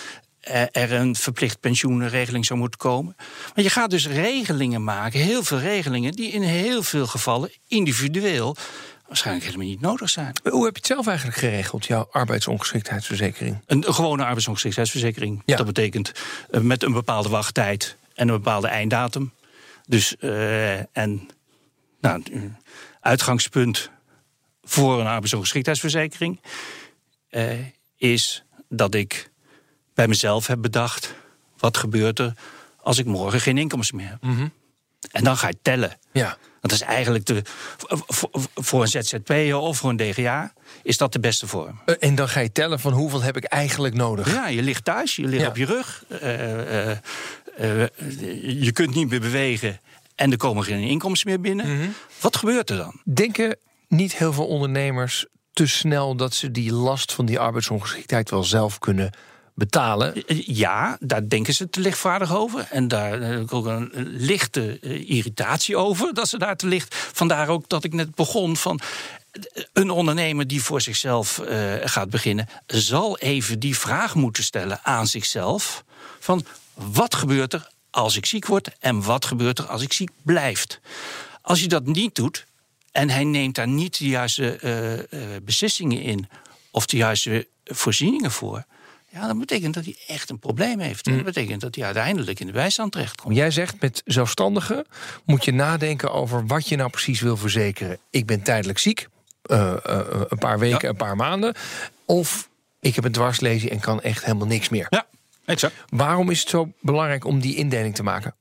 er 0.72 0.94
een 0.94 1.16
verplicht 1.16 1.60
pensioenregeling 1.60 2.46
zou 2.46 2.60
moeten 2.60 2.80
komen. 2.80 3.16
Maar 3.56 3.64
je 3.64 3.70
gaat 3.70 3.90
dus 3.90 4.08
regelingen 4.08 4.84
maken, 4.84 5.20
heel 5.20 5.44
veel 5.44 5.60
regelingen, 5.60 6.12
die 6.12 6.32
in 6.32 6.42
heel 6.42 6.84
veel 6.84 7.08
gevallen 7.08 7.52
individueel 7.68 8.56
waarschijnlijk 9.08 9.46
helemaal 9.46 9.68
niet 9.68 9.82
nodig 9.82 10.10
zijn. 10.10 10.34
Hoe 10.44 10.66
heb 10.66 10.74
je 10.74 10.80
het 10.80 10.88
zelf 10.88 11.08
eigenlijk 11.08 11.38
geregeld, 11.38 11.86
jouw 11.86 12.08
arbeidsongeschiktheidsverzekering? 12.12 13.58
Een, 13.66 13.88
een 13.88 13.94
gewone 13.94 14.24
arbeidsongeschiktheidsverzekering. 14.24 15.42
Ja. 15.46 15.56
Dat 15.56 15.66
betekent 15.66 16.12
eh, 16.52 16.62
met 16.62 16.84
een 16.84 16.94
bepaalde 16.94 17.30
wachttijd 17.30 17.96
en 18.14 18.28
een 18.28 18.36
bepaalde 18.36 18.68
einddatum. 18.68 19.34
Dus, 19.86 20.18
eh, 20.18 20.98
en 20.98 21.28
nou, 22.02 22.24
uitgangspunt 23.00 23.90
voor 24.64 25.00
een 25.00 25.08
arbeidsongeschiktheidsverzekering 25.08 26.42
eh, 27.30 27.52
is 27.98 28.44
dat 28.70 28.96
ik 28.96 29.30
bij 29.98 30.08
mezelf 30.08 30.48
heb 30.48 30.62
bedacht: 30.62 31.14
wat 31.58 31.78
gebeurt 31.78 32.20
er 32.20 32.34
als 32.82 32.98
ik 32.98 33.06
morgen 33.06 33.42
geen 33.42 33.58
inkomsten 33.58 33.96
meer 33.98 34.10
heb? 34.10 34.50
En 35.12 35.24
dan 35.24 35.38
ga 35.38 35.48
je 35.48 35.58
tellen. 35.62 35.98
Ja. 36.12 36.38
Dat 36.62 36.72
is 36.72 36.82
eigenlijk 36.82 37.26
de, 37.26 37.42
voor, 38.56 38.82
een 38.82 38.88
ZZP'er 38.88 39.56
of 39.58 39.78
voor 39.78 39.90
een 39.90 39.98
DGA 39.98 40.54
is 40.84 40.98
dat 40.98 41.14
de 41.14 41.20
beste 41.20 41.48
vorm. 41.48 41.80
Eh, 41.86 41.96
En 42.00 42.16
dan 42.16 42.30
ga 42.30 42.40
je 42.40 42.52
tellen 42.52 42.80
van 42.80 42.94
hoeveel 42.94 43.22
heb 43.22 43.38
ik 43.38 43.44
eigenlijk 43.44 43.94
nodig. 43.96 44.34
Ja, 44.34 44.48
je 44.48 44.62
ligt 44.62 44.84
thuis, 44.86 45.16
je 45.16 45.26
ligt 45.28 45.42
Ja. 45.44 45.48
op 45.50 45.58
je 45.58 45.66
rug. 45.66 46.04
eh, 46.22 46.92
eh, 46.92 46.98
je 48.62 48.72
kunt 48.74 48.96
niet 48.96 49.10
meer 49.10 49.20
bewegen 49.20 49.80
en 50.16 50.32
er 50.32 50.38
komen 50.38 50.64
geen 50.64 50.80
inkomsten 50.84 51.30
meer 51.30 51.40
binnen. 51.42 51.76
Mhm. 51.78 51.88
Wat 52.20 52.36
gebeurt 52.38 52.70
er 52.70 52.78
dan? 52.78 53.02
Denken 53.04 53.58
niet 53.88 54.16
heel 54.16 54.34
veel 54.34 54.48
ondernemers 54.48 55.26
te 55.54 55.68
snel 55.68 56.16
dat 56.16 56.34
ze 56.34 56.52
die 56.52 56.74
last 56.74 57.14
van 57.14 57.26
die 57.26 57.40
arbeidsongeschiktheid 57.40 58.30
wel 58.30 58.44
zelf 58.44 58.80
kunnen 58.80 59.12
betalen? 59.58 60.26
Eh, 60.26 60.44
Ja, 60.48 60.98
daar 61.00 61.28
denken 61.30 61.54
ze 61.54 61.70
te 61.70 61.80
lichtvaardig 61.80 62.36
over. 62.36 62.68
En 62.72 62.88
daar 62.88 63.22
heb 63.22 63.42
ik 63.42 63.54
ook 63.54 63.66
een 63.66 63.90
lichte 64.06 64.80
eh, 64.82 65.10
irritatie 65.10 65.76
over 65.78 66.14
dat 66.14 66.28
ze 66.28 66.38
daar 66.38 66.58
te 66.58 66.68
licht. 66.68 66.96
Vandaar 66.96 67.48
ook 67.50 67.70
dat 67.70 67.84
ik 67.84 67.94
net 67.94 68.16
begon 68.16 68.58
van. 68.58 68.80
eh, 69.32 69.64
Een 69.74 69.90
ondernemer 69.90 70.48
die 70.48 70.64
voor 70.64 70.82
zichzelf 70.82 71.40
eh, 71.40 71.74
gaat 71.84 72.10
beginnen, 72.10 72.48
zal 72.68 73.18
even 73.18 73.60
die 73.60 73.78
vraag 73.78 74.16
moeten 74.16 74.44
stellen 74.44 74.80
aan 74.84 75.08
zichzelf: 75.08 75.84
van 76.20 76.46
wat 76.74 77.16
gebeurt 77.16 77.54
er 77.54 77.70
als 77.90 78.16
ik 78.16 78.26
ziek 78.26 78.46
word 78.46 78.70
en 78.80 79.04
wat 79.04 79.26
gebeurt 79.26 79.60
er 79.60 79.66
als 79.66 79.82
ik 79.82 79.94
ziek 79.94 80.10
blijf? 80.22 80.66
Als 81.42 81.60
je 81.62 81.68
dat 81.68 81.86
niet 81.86 82.16
doet 82.16 82.46
en 82.92 83.10
hij 83.10 83.24
neemt 83.24 83.56
daar 83.56 83.68
niet 83.68 83.98
de 83.98 84.08
juiste 84.08 84.56
eh, 84.56 84.94
eh, 84.94 85.42
beslissingen 85.44 86.02
in 86.02 86.30
of 86.72 86.86
de 86.86 86.98
juiste 86.98 87.48
voorzieningen 87.64 88.32
voor, 88.32 88.66
ja, 89.20 89.28
dan 89.28 89.40
betekent 89.40 89.74
dat 89.74 89.84
hij 89.86 89.96
echt 90.08 90.30
een 90.30 90.40
probleem 90.40 90.80
heeft. 90.80 91.08
En 91.08 91.16
dat 91.16 91.24
betekent 91.26 91.62
dat 91.62 91.76
hij 91.76 91.84
uiteindelijk 91.86 92.40
in 92.40 92.46
de 92.46 92.52
bijstand 92.54 92.92
terechtkomt. 92.92 93.36
Jij 93.36 93.52
zegt 93.52 93.82
met 93.82 94.02
zelfstandigen 94.06 94.86
moet 95.26 95.46
je 95.46 95.54
nadenken 95.54 96.12
over 96.12 96.46
wat 96.46 96.68
je 96.68 96.76
nou 96.76 96.90
precies 96.90 97.22
wil 97.22 97.38
verzekeren. 97.38 97.98
Ik 98.10 98.26
ben 98.26 98.42
tijdelijk 98.42 98.80
ziek, 98.80 99.08
eh, 99.42 99.74
eh, 99.86 100.00
een 100.28 100.38
paar 100.38 100.60
weken, 100.60 100.80
Ja. 100.82 100.90
een 100.90 100.96
paar 100.96 101.16
maanden. 101.16 101.56
Of 102.06 102.50
ik 102.80 102.96
heb 102.96 103.04
een 103.04 103.12
dwarslesie 103.12 103.70
en 103.70 103.80
kan 103.80 104.02
echt 104.02 104.26
helemaal 104.26 104.48
niks 104.48 104.70
meer. 104.70 104.88
Ja, 104.90 105.06
exact. 105.46 105.74
Waarom 105.90 106.30
is 106.30 106.40
het 106.40 106.50
zo 106.50 106.72
belangrijk 106.82 107.26
om 107.26 107.40
die 107.40 107.56
indeling 107.56 107.96
te 107.96 108.04
maken? 108.04 108.36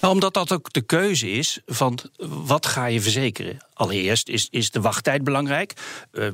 Nou, 0.00 0.14
omdat 0.14 0.34
dat 0.34 0.52
ook 0.52 0.72
de 0.72 0.80
keuze 0.80 1.30
is 1.30 1.60
van 1.66 1.98
wat 2.18 2.66
ga 2.66 2.86
je 2.86 3.00
verzekeren. 3.00 3.58
Allereerst 3.74 4.28
is, 4.28 4.48
is 4.50 4.70
de 4.70 4.80
wachttijd 4.80 5.24
belangrijk. 5.24 5.72
Eh, 6.12 6.28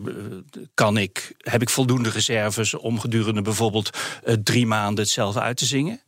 kan 0.74 0.96
ik, 0.96 1.34
heb 1.38 1.62
ik 1.62 1.70
voldoende 1.70 2.10
reserves 2.10 2.74
om 2.74 3.00
gedurende 3.00 3.42
bijvoorbeeld 3.42 3.90
eh, 4.24 4.34
drie 4.34 4.66
maanden 4.66 5.04
hetzelfde 5.04 5.40
uit 5.40 5.56
te 5.56 5.66
zingen? 5.66 6.00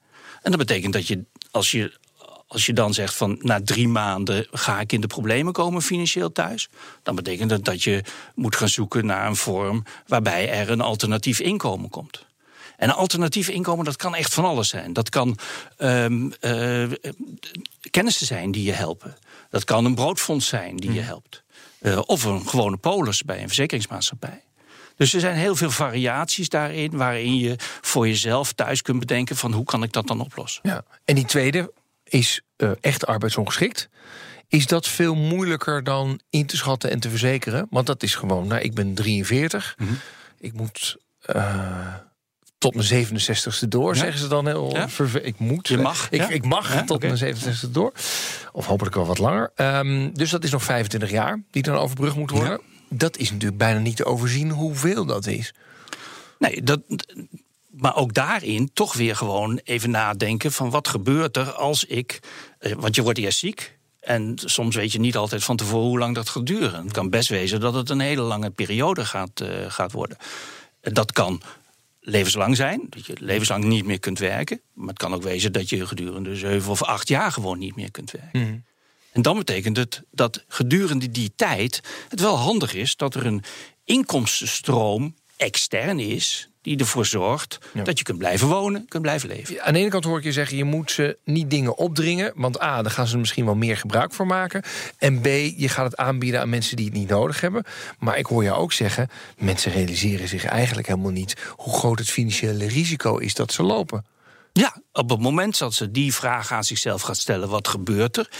En 0.43 0.51
dat 0.51 0.61
betekent 0.61 0.93
dat 0.93 1.07
je 1.07 1.25
als 1.51 1.71
je. 1.71 2.03
Als 2.47 2.67
je 2.67 2.73
dan 2.73 2.95
zegt 2.95 3.14
van 3.14 3.38
na 3.40 3.61
drie 3.62 3.88
maanden 3.88 4.47
ga 4.51 4.81
ik 4.81 4.93
in 4.93 5.01
de 5.01 5.07
problemen 5.07 5.53
komen 5.53 5.83
financieel 5.83 6.33
thuis, 6.33 6.69
dan 7.03 7.14
betekent 7.14 7.51
dat 7.51 7.64
dat 7.64 7.83
je 7.83 8.05
moet 8.35 8.57
gaan 8.57 8.69
zoeken 8.69 9.07
naar 9.07 9.27
een 9.27 9.37
vorm 9.37 9.85
waarbij 10.07 10.51
er 10.51 10.71
een 10.71 10.81
alternatief 10.81 11.40
inkomen 11.40 11.90
komt. 11.90 12.27
En 12.85 12.90
een 12.90 12.97
alternatief 12.97 13.49
inkomen, 13.49 13.85
dat 13.85 13.97
kan 13.97 14.14
echt 14.14 14.35
van 14.35 14.44
alles 14.44 14.68
zijn. 14.68 14.92
Dat 14.92 15.09
kan 15.09 15.38
eh, 15.77 16.07
kennissen 17.90 18.27
zijn 18.27 18.51
die 18.51 18.64
je 18.64 18.73
helpen. 18.73 19.16
Dat 19.51 19.64
kan 19.64 19.85
een 19.85 19.94
broodfonds 19.94 20.49
zijn 20.49 20.77
die 20.77 20.92
je 20.92 21.01
helpt. 21.01 21.42
Eh, 21.79 22.01
of 22.07 22.25
een 22.25 22.49
gewone 22.49 22.77
polis 22.77 23.23
bij 23.23 23.40
een 23.40 23.47
verzekeringsmaatschappij. 23.47 24.42
Dus 24.97 25.14
er 25.14 25.20
zijn 25.20 25.37
heel 25.37 25.57
veel 25.57 25.70
variaties 25.70 26.49
daarin... 26.49 26.97
waarin 26.97 27.37
je 27.37 27.55
voor 27.81 28.09
jezelf 28.09 28.53
thuis 28.53 28.83
kunt 28.83 28.99
bedenken... 28.99 29.37
van 29.37 29.53
hoe 29.53 29.64
kan 29.64 29.83
ik 29.83 29.92
dat 29.92 30.07
dan 30.07 30.20
oplossen. 30.20 30.62
Ja. 30.64 30.85
En 31.05 31.14
die 31.14 31.27
tweede 31.27 31.73
is 32.05 32.40
eh, 32.57 32.70
echt 32.81 33.07
arbeidsongeschikt. 33.07 33.88
Is 34.49 34.66
dat 34.66 34.88
veel 34.88 35.14
moeilijker 35.14 35.85
dan 35.85 36.20
in 36.31 36.47
te 36.47 36.57
schatten 36.57 36.90
en 36.90 37.01
te 37.01 37.11
verzekeren? 37.11 37.66
Want 37.70 37.87
dat 37.87 38.03
is 38.03 38.14
gewoon, 38.14 38.47
nou, 38.47 38.61
ik 38.61 38.75
ben 38.75 38.94
43. 38.94 39.77
Ik 40.38 40.53
moet 40.53 40.97
tot 42.70 42.74
mijn 42.74 43.07
67ste 43.07 43.68
door, 43.68 43.94
Ja. 43.94 44.00
zeggen 44.00 44.18
ze 44.20 44.29
dan 44.29 44.46
heel 44.46 44.70
Ja. 44.77 44.88
Ik 45.22 45.38
moet. 45.38 45.68
Je 45.68 45.79
mag, 45.79 46.07
Ik, 46.11 46.20
ja. 46.20 46.29
ik 46.29 46.44
mag 46.44 46.85
tot 46.85 47.03
mijn 47.03 47.18
67ste 47.37 47.70
door. 47.70 47.92
Of 48.53 48.66
hopelijk 48.66 48.94
wel 48.94 49.07
wat 49.07 49.18
langer. 49.18 49.53
Ehm, 49.55 50.11
dus 50.12 50.31
dat 50.31 50.44
is 50.44 50.50
nog 50.50 50.62
25 50.62 51.11
jaar 51.11 51.42
die 51.50 51.62
dan 51.62 51.77
overbrugd 51.77 52.16
moet 52.16 52.31
worden. 52.31 52.61
Dat 52.88 53.16
is 53.16 53.31
natuurlijk 53.31 53.59
bijna 53.59 53.79
niet 53.79 53.96
te 53.96 54.05
overzien 54.05 54.50
hoeveel 54.50 55.05
dat 55.05 55.27
is. 55.27 55.55
Nee, 56.38 56.62
dat, 56.62 56.81
maar 57.70 57.96
ook 57.96 58.14
daarin 58.14 58.70
toch 58.74 58.94
weer 58.94 59.16
gewoon 59.16 59.61
even 59.64 59.90
nadenken 59.90 60.53
van 60.53 60.70
wat 60.70 60.88
gebeurt 60.88 61.37
er 61.37 61.53
als 61.53 61.85
ik. 61.85 62.20
eh, 62.59 62.72
Want 62.72 62.94
je 62.94 63.03
wordt 63.03 63.18
eerst 63.18 63.38
ziek. 63.38 63.77
En 64.00 64.33
soms 64.37 64.77
weet 64.77 64.92
je 64.92 65.00
niet 65.00 65.16
altijd 65.16 65.44
van 65.44 65.57
tevoren 65.57 65.87
hoe 65.88 65.98
lang 65.98 66.14
dat 66.14 66.29
gaat 66.29 66.46
duren. 66.46 66.83
Het 66.85 66.92
kan 66.92 67.11
best 67.11 67.29
wezen 67.29 67.61
dat 67.61 67.74
het 67.74 67.90
een 67.90 68.00
hele 68.00 68.22
lange 68.22 68.50
periode 68.50 69.05
gaat, 69.05 69.40
eh, 69.40 69.48
gaat 69.68 69.92
worden. 69.92 70.16
En 70.81 70.92
Dat 70.94 71.12
kan 71.12 71.40
levenslang 72.07 72.57
zijn, 72.57 72.87
dat 72.88 73.07
je 73.07 73.17
levenslang 73.21 73.64
niet 73.64 73.85
meer 73.85 73.99
kunt 73.99 74.19
werken. 74.19 74.61
Maar 74.73 74.88
het 74.88 74.99
kan 74.99 75.14
ook 75.14 75.23
wezen 75.23 75.53
dat 75.53 75.69
je 75.69 75.87
gedurende 75.87 76.37
zeven 76.37 76.71
of 76.71 76.83
acht 76.83 77.09
jaar 77.09 77.33
gewoon 77.33 77.59
niet 77.59 77.77
meer 77.77 77.90
kunt 77.90 78.11
werken. 78.11 78.64
En 79.12 79.23
dan 79.23 79.37
betekent 79.37 79.77
het 79.77 80.03
dat 80.11 80.45
gedurende 80.49 81.11
die 81.11 81.33
tijd 81.37 81.81
het 82.09 82.21
wel 82.21 82.37
handig 82.37 82.75
is 82.75 82.97
dat 82.97 83.14
er 83.14 83.27
een 83.27 83.43
inkomstenstroom 83.85 85.14
extern 85.37 86.01
is. 86.01 86.49
Die 86.64 86.79
ervoor 86.79 87.07
zorgt 87.07 87.59
dat 87.85 87.98
je 87.98 88.05
kunt 88.05 88.18
blijven 88.18 88.48
wonen, 88.48 88.87
kunt 88.88 89.03
blijven 89.03 89.29
leven. 89.29 89.62
Aan 89.62 89.72
de 89.72 89.79
ene 89.79 89.88
kant 89.88 90.05
hoor 90.05 90.18
ik 90.18 90.24
je 90.24 90.33
zeggen, 90.33 90.57
je 90.57 90.64
moet 90.64 90.90
ze 90.90 91.18
niet 91.24 91.50
dingen 91.50 91.77
opdringen. 91.77 92.33
Want 92.35 92.62
A, 92.62 92.83
daar 92.83 92.90
gaan 92.90 93.07
ze 93.07 93.12
er 93.12 93.18
misschien 93.18 93.44
wel 93.44 93.55
meer 93.55 93.77
gebruik 93.77 94.14
voor 94.14 94.27
maken. 94.27 94.62
En 94.98 95.20
B, 95.20 95.27
je 95.57 95.68
gaat 95.68 95.85
het 95.85 95.96
aanbieden 95.96 96.40
aan 96.40 96.48
mensen 96.48 96.77
die 96.77 96.85
het 96.85 96.94
niet 96.94 97.09
nodig 97.09 97.40
hebben. 97.40 97.64
Maar 97.98 98.18
ik 98.18 98.27
hoor 98.27 98.42
je 98.42 98.53
ook 98.53 98.72
zeggen, 98.72 99.09
mensen 99.38 99.72
realiseren 99.72 100.29
zich 100.29 100.44
eigenlijk 100.44 100.87
helemaal 100.87 101.11
niet... 101.11 101.37
hoe 101.57 101.79
groot 101.79 101.98
het 101.98 102.11
financiële 102.11 102.66
risico 102.66 103.16
is 103.16 103.35
dat 103.35 103.53
ze 103.53 103.62
lopen. 103.62 104.05
Ja, 104.53 104.77
op 104.92 105.11
het 105.11 105.20
moment 105.20 105.59
dat 105.59 105.74
ze 105.74 105.90
die 105.90 106.14
vraag 106.14 106.53
aan 106.53 106.64
zichzelf 106.64 107.03
gaat 107.03 107.16
stellen: 107.16 107.48
wat 107.48 107.68
gebeurt 107.68 108.16
er? 108.16 108.31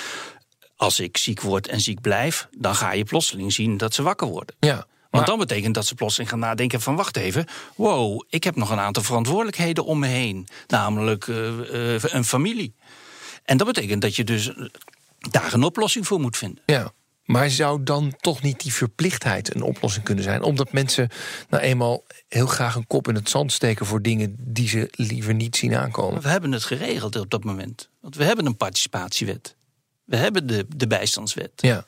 Als 0.77 1.01
ik 1.01 1.17
ziek 1.17 1.41
word 1.41 1.69
en 1.69 1.81
ziek 1.81 2.01
blijf, 2.01 2.49
dan 2.59 2.75
ga 2.75 2.93
je 2.93 3.05
plotseling 3.05 3.53
zien 3.53 3.77
dat 3.77 3.95
ze 3.95 4.03
wakker 4.03 4.27
worden. 4.27 4.55
Ja, 4.61 4.87
Want 5.15 5.27
dan 5.27 5.39
betekent 5.39 5.75
dat 5.75 5.87
ze 5.87 5.95
plotseling 5.95 6.31
gaan 6.31 6.39
nadenken 6.39 6.81
van... 6.81 6.97
wacht 6.97 7.17
even, 7.17 7.47
wow, 7.77 8.23
ik 8.29 8.45
heb 8.45 8.57
nog 8.57 8.71
een 8.71 8.79
aantal 8.79 9.03
verantwoordelijkheden 9.03 9.85
om 9.85 9.99
me 9.99 10.07
heen. 10.07 10.49
Namelijk 10.67 11.29
eh, 11.29 11.95
eh, 11.95 12.03
een 12.03 12.25
familie. 12.25 12.75
En 13.45 13.57
dat 13.57 13.67
betekent 13.67 14.03
dat 14.03 14.17
je 14.17 14.25
dus 14.25 14.55
eh, 14.55 14.65
daar 15.19 15.53
een 15.53 15.63
oplossing 15.63 16.07
voor 16.07 16.21
moet 16.21 16.37
vinden. 16.37 16.63
Ja. 16.67 16.93
Maar 17.25 17.51
zou 17.51 17.83
dan 17.83 18.15
toch 18.21 18.43
niet 18.43 18.61
die 18.61 18.73
verplichtheid 18.73 19.55
een 19.55 19.63
oplossing 19.63 20.05
kunnen 20.05 20.25
zijn? 20.25 20.43
Omdat 20.43 20.73
mensen 20.73 21.09
nou 21.49 21.63
eenmaal 21.63 22.05
heel 22.29 22.47
graag 22.47 22.75
een 22.75 22.87
kop 22.87 23.09
in 23.09 23.15
het 23.15 23.29
zand 23.29 23.53
steken 23.53 23.87
voor 23.87 24.03
dingen 24.03 24.37
die 24.39 24.69
ze 24.69 24.89
liever 24.91 25.35
niet 25.35 25.57
zien 25.57 25.77
aankomen. 25.77 26.23
We 26.23 26.29
hebben 26.29 26.53
het 26.53 26.65
geregeld 26.65 27.17
op 27.17 27.31
dat 27.31 27.45
moment. 27.45 27.89
Want 28.01 28.17
we 28.17 28.25
hebben 28.25 28.47
een 28.47 28.57
participatiewet. 28.57 29.57
We 30.05 30.17
hebben 30.17 30.47
de, 30.47 30.67
de 30.77 30.87
bijstandswet. 30.87 31.51
Ja. 31.57 31.85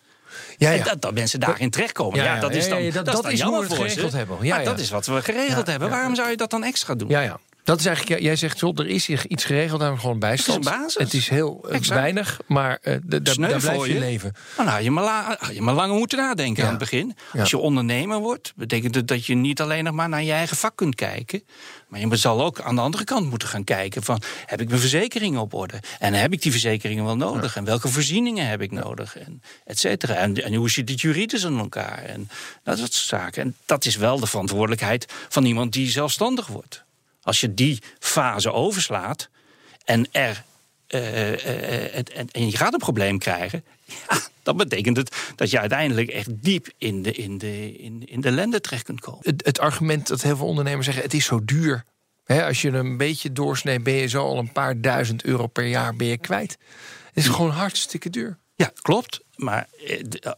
Ja, 0.56 0.70
En 0.70 0.76
ja. 0.76 0.84
dat, 0.84 1.02
dat 1.02 1.14
mensen 1.14 1.40
daarin 1.40 1.70
terechtkomen. 1.70 2.22
Ja, 2.22 2.40
dat 2.40 2.54
is 2.54 2.68
dan, 2.68 2.90
dat- 2.90 3.04
dat, 3.06 3.30
is 3.30 3.40
hoe 3.40 3.58
we 3.58 3.64
het 3.64 3.74
geregeld 3.74 4.12
hebben. 4.12 4.36
Ja, 4.40 4.56
maar 4.56 4.64
dat 4.64 4.78
is 4.78 4.90
wat 4.90 5.06
we 5.06 5.22
geregeld 5.22 5.66
hebben. 5.66 5.90
Waarom 5.90 6.14
zou 6.14 6.30
je 6.30 6.36
dat 6.36 6.50
dan 6.50 6.64
extra 6.64 6.94
doen? 6.94 7.08
Ja, 7.08 7.20
ja. 7.20 7.38
Dat 7.66 7.78
is 7.80 7.86
eigenlijk, 7.86 8.22
jij 8.22 8.36
zegt, 8.36 8.58
joh, 8.58 8.78
er 8.78 8.86
is 8.86 9.06
hier 9.06 9.24
iets 9.28 9.44
geregeld, 9.44 9.80
daar 9.80 9.98
gewoon 9.98 10.18
bijstand. 10.18 10.64
Het 10.64 10.74
is 10.74 10.80
basis. 10.80 11.02
Het 11.02 11.14
is 11.14 11.28
heel 11.28 11.64
eh, 11.68 11.74
Exact. 11.74 12.00
weinig, 12.00 12.40
maar 12.46 12.78
Sneu 12.82 13.48
daar 13.48 13.60
blijf 13.60 13.86
je 13.86 13.98
leven. 13.98 14.32
Nou, 14.56 14.68
had 14.68 14.82
je 14.82 14.90
maar, 14.90 15.04
la- 15.04 15.38
je 15.52 15.62
maar 15.62 15.74
langer 15.74 15.96
moeten 15.96 16.18
nadenken 16.18 16.62
Ja. 16.62 16.68
aan 16.68 16.74
het 16.74 16.90
begin. 16.90 17.16
Ja. 17.32 17.40
Als 17.40 17.50
je 17.50 17.58
ondernemer 17.58 18.18
wordt, 18.18 18.52
betekent 18.56 18.94
het 18.94 19.08
dat 19.08 19.26
je 19.26 19.34
niet 19.34 19.60
alleen 19.60 19.84
nog 19.84 19.94
maar 19.94 20.08
naar 20.08 20.22
je 20.22 20.32
eigen 20.32 20.56
vak 20.56 20.76
kunt 20.76 20.94
kijken. 20.94 21.42
Maar 21.88 22.00
je 22.00 22.16
zal 22.16 22.44
ook 22.44 22.60
aan 22.60 22.74
de 22.74 22.80
andere 22.80 23.04
kant 23.04 23.30
moeten 23.30 23.48
gaan 23.48 23.64
kijken 23.64 24.02
van... 24.02 24.22
heb 24.46 24.60
ik 24.60 24.68
mijn 24.68 24.80
verzekeringen 24.80 25.40
op 25.40 25.54
orde? 25.54 25.80
En 25.98 26.14
heb 26.14 26.32
ik 26.32 26.42
die 26.42 26.50
verzekeringen 26.50 27.04
wel 27.04 27.16
nodig? 27.16 27.56
En 27.56 27.64
welke 27.64 27.88
voorzieningen 27.88 28.46
heb 28.48 28.60
ik 28.62 28.70
nodig? 28.70 29.16
En 29.18 29.42
et 29.64 29.78
cetera. 29.78 30.14
En, 30.14 30.44
en 30.44 30.54
hoe 30.54 30.70
zit 30.70 30.88
het 30.88 31.00
juridisch 31.00 31.44
in 31.44 31.58
elkaar? 31.58 31.98
En 32.04 32.28
dat 32.62 32.78
soort 32.78 32.92
zaken. 32.92 33.42
En 33.42 33.56
dat 33.66 33.84
is 33.84 33.96
wel 33.96 34.20
de 34.20 34.26
verantwoordelijkheid 34.26 35.06
van 35.28 35.44
iemand 35.44 35.72
die 35.72 35.90
zelfstandig 35.90 36.46
wordt. 36.46 36.84
Als 37.26 37.40
je 37.40 37.54
die 37.54 37.82
fase 37.98 38.52
overslaat 38.52 39.28
en 39.84 40.06
er 40.12 40.44
eh, 40.86 41.32
eh, 41.32 41.92
het- 41.92 42.10
en, 42.10 42.28
en 42.30 42.46
je 42.50 42.56
gaat 42.56 42.72
een 42.72 42.78
probleem 42.78 43.18
krijgen. 43.18 43.64
Ja, 43.84 44.18
dan 44.42 44.56
betekent 44.56 44.96
het 44.96 45.16
dat 45.36 45.50
je 45.50 45.58
uiteindelijk 45.60 46.08
echt 46.08 46.28
diep 46.32 46.68
in 46.78 47.02
de, 47.02 47.12
in 47.12 47.38
de, 47.38 47.72
in, 47.78 48.02
in 48.06 48.20
de 48.20 48.28
ellende 48.28 48.60
terecht 48.60 48.82
kunt 48.84 49.00
komen. 49.00 49.20
Het, 49.22 49.44
het 49.44 49.58
argument 49.58 50.06
dat 50.06 50.22
heel 50.22 50.36
veel 50.36 50.46
ondernemers 50.46 50.84
zeggen, 50.86 51.04
het 51.04 51.14
is 51.14 51.24
zo 51.24 51.44
duur. 51.44 51.84
Als 52.26 52.62
je 52.62 52.68
een 52.70 52.96
beetje 52.96 53.32
doorsneedt, 53.32 53.82
ben 53.82 53.94
je 53.94 54.06
zo 54.06 54.24
al 54.24 54.38
een 54.38 54.52
paar 54.52 54.80
duizend 54.80 55.24
euro 55.24 55.46
per 55.46 55.66
jaar 55.66 55.96
ben 55.96 56.06
je 56.06 56.18
kwijt. 56.18 56.58
Het 57.06 57.24
is 57.24 57.30
gewoon 57.30 57.50
hartstikke 57.50 58.10
duur. 58.10 58.38
Ja, 58.54 58.72
klopt. 58.82 59.20
Maar 59.36 59.68
eh, 59.86 60.00
eh, 60.20 60.32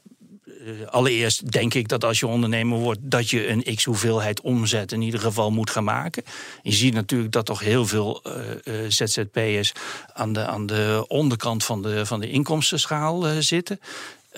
allereerst 0.86 1.52
denk 1.52 1.74
ik 1.74 1.88
dat 1.88 2.04
als 2.04 2.20
je 2.20 2.26
ondernemer 2.26 2.78
wordt, 2.78 3.00
dat 3.02 3.30
je 3.30 3.48
een 3.48 3.74
x 3.74 3.84
hoeveelheid 3.84 4.40
omzet 4.40 4.92
in 4.92 5.02
ieder 5.02 5.20
geval 5.20 5.50
moet 5.50 5.70
gaan 5.70 5.84
maken. 5.84 6.22
Je 6.62 6.72
ziet 6.72 6.94
natuurlijk 6.94 7.32
dat 7.32 7.46
toch 7.46 7.60
heel 7.60 7.86
veel 7.86 8.22
eh, 8.22 8.84
eh, 8.84 8.90
ZZP'ers 8.90 9.72
aan 10.12 10.32
de, 10.32 10.46
aan 10.46 10.66
de 10.66 11.04
onderkant 11.08 11.64
van 11.64 11.82
de, 11.82 12.06
van 12.06 12.20
de 12.20 12.30
inkomstenschaal 12.30 13.26
eh, 13.26 13.36
zitten. 13.38 13.80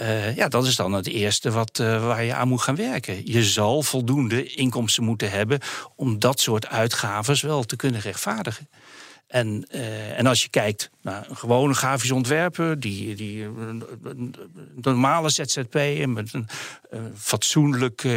Eh, 0.01 0.37
ja, 0.37 0.49
dat 0.49 0.67
is 0.67 0.77
dan 0.77 0.93
het 0.93 1.07
eerste 1.07 1.51
wat, 1.51 1.79
eh, 1.79 2.05
waar 2.07 2.25
je 2.25 2.35
aan 2.35 2.49
moet 2.49 2.63
gaan 2.63 2.77
werken. 2.77 3.33
Je 3.33 3.45
zal 3.45 3.83
voldoende 3.83 4.45
inkomsten 4.45 5.05
moeten 5.05 5.31
hebben 5.31 5.59
om 5.97 6.19
dat 6.19 6.41
soort 6.41 6.67
uitgaves 6.67 7.41
wel 7.41 7.63
te 7.63 7.77
kunnen 7.77 8.01
rechtvaardigen. 8.01 8.69
En, 9.31 9.65
eh, 9.69 10.19
en 10.19 10.27
als 10.27 10.43
je 10.43 10.49
kijkt 10.49 10.91
naar 11.03 11.27
een 11.31 11.37
gewone 11.37 11.75
grafisch 11.75 12.11
ontwerper, 12.11 12.81
die, 12.81 13.15
die 13.15 13.45
een, 13.45 13.85
een- 14.05 14.35
normale 14.75 15.31
ZZP 15.31 15.75
met 16.07 16.33
een 16.33 16.49
eh, 16.91 17.01
fatsoenlijke, 17.17 18.09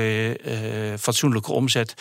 eh, 0.43 0.91
eh, 0.93 0.99
fatsoenlijke 0.99 1.52
omzet. 1.52 1.93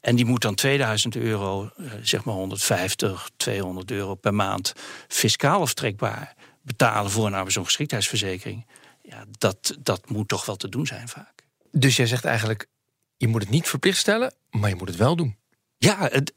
En 0.00 0.16
die 0.16 0.24
moet 0.24 0.42
dan 0.42 0.54
2000 0.54 1.16
euro, 1.16 1.70
eh, 1.76 1.84
zeg 2.02 2.24
maar 2.24 2.34
150, 2.34 3.30
200 3.36 3.90
euro 3.90 4.14
per 4.14 4.34
maand 4.34 4.72
fiscaal 5.08 5.60
aftrekbaar 5.60 6.34
betalen 6.62 7.10
voor 7.10 7.26
een 7.26 7.34
arbeidsongeschiktheidsverzekering. 7.34 8.66
Ja, 9.02 9.24
dat, 9.38 9.76
dat 9.82 10.08
moet 10.10 10.28
toch 10.28 10.46
wel 10.46 10.56
te 10.56 10.68
doen 10.68 10.86
zijn 10.86 11.08
vaak. 11.08 11.32
Dus 11.70 11.96
jij 11.96 12.06
zegt 12.06 12.24
eigenlijk, 12.24 12.66
je 13.16 13.28
moet 13.28 13.40
het 13.40 13.50
niet 13.50 13.68
verplicht 13.68 13.98
stellen, 13.98 14.34
maar 14.50 14.68
je 14.70 14.76
moet 14.76 14.88
het 14.88 14.96
wel 14.96 15.16
doen. 15.16 15.36
Ja, 15.84 16.08
het, 16.12 16.32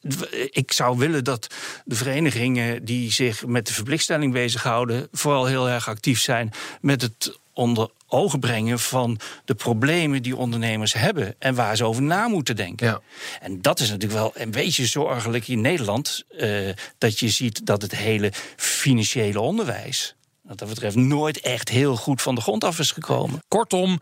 ik 0.49 0.71
zou 0.71 0.97
willen 0.97 1.23
dat 1.23 1.47
de 1.85 1.95
verenigingen 1.95 2.85
die 2.85 3.11
zich 3.11 3.45
met 3.45 3.67
de 3.67 3.73
verplichtstelling 3.73 4.33
bezighouden, 4.33 5.07
vooral 5.11 5.45
heel 5.45 5.69
erg 5.69 5.89
actief 5.89 6.19
zijn 6.19 6.51
met 6.81 7.01
het 7.01 7.39
onder 7.53 7.89
ogen 8.07 8.39
brengen 8.39 8.79
van 8.79 9.19
de 9.45 9.55
problemen 9.55 10.23
die 10.23 10.35
ondernemers 10.35 10.93
hebben 10.93 11.35
en 11.39 11.55
waar 11.55 11.75
ze 11.75 11.85
over 11.85 12.01
na 12.01 12.27
moeten 12.27 12.55
denken. 12.55 12.87
Ja. 12.87 13.01
En 13.41 13.61
dat 13.61 13.79
is 13.79 13.89
natuurlijk 13.89 14.19
wel 14.19 14.31
een 14.35 14.51
beetje 14.51 14.85
zorgelijk 14.85 15.47
in 15.47 15.61
Nederland, 15.61 16.23
eh, 16.37 16.49
dat 16.97 17.19
je 17.19 17.29
ziet 17.29 17.65
dat 17.65 17.81
het 17.81 17.95
hele 17.95 18.31
financiële 18.55 19.39
onderwijs, 19.39 20.15
wat 20.41 20.57
dat 20.57 20.69
betreft, 20.69 20.95
nooit 20.95 21.39
echt 21.39 21.69
heel 21.69 21.95
goed 21.95 22.21
van 22.21 22.35
de 22.35 22.41
grond 22.41 22.63
af 22.63 22.79
is 22.79 22.91
gekomen. 22.91 23.43
Kortom, 23.47 23.99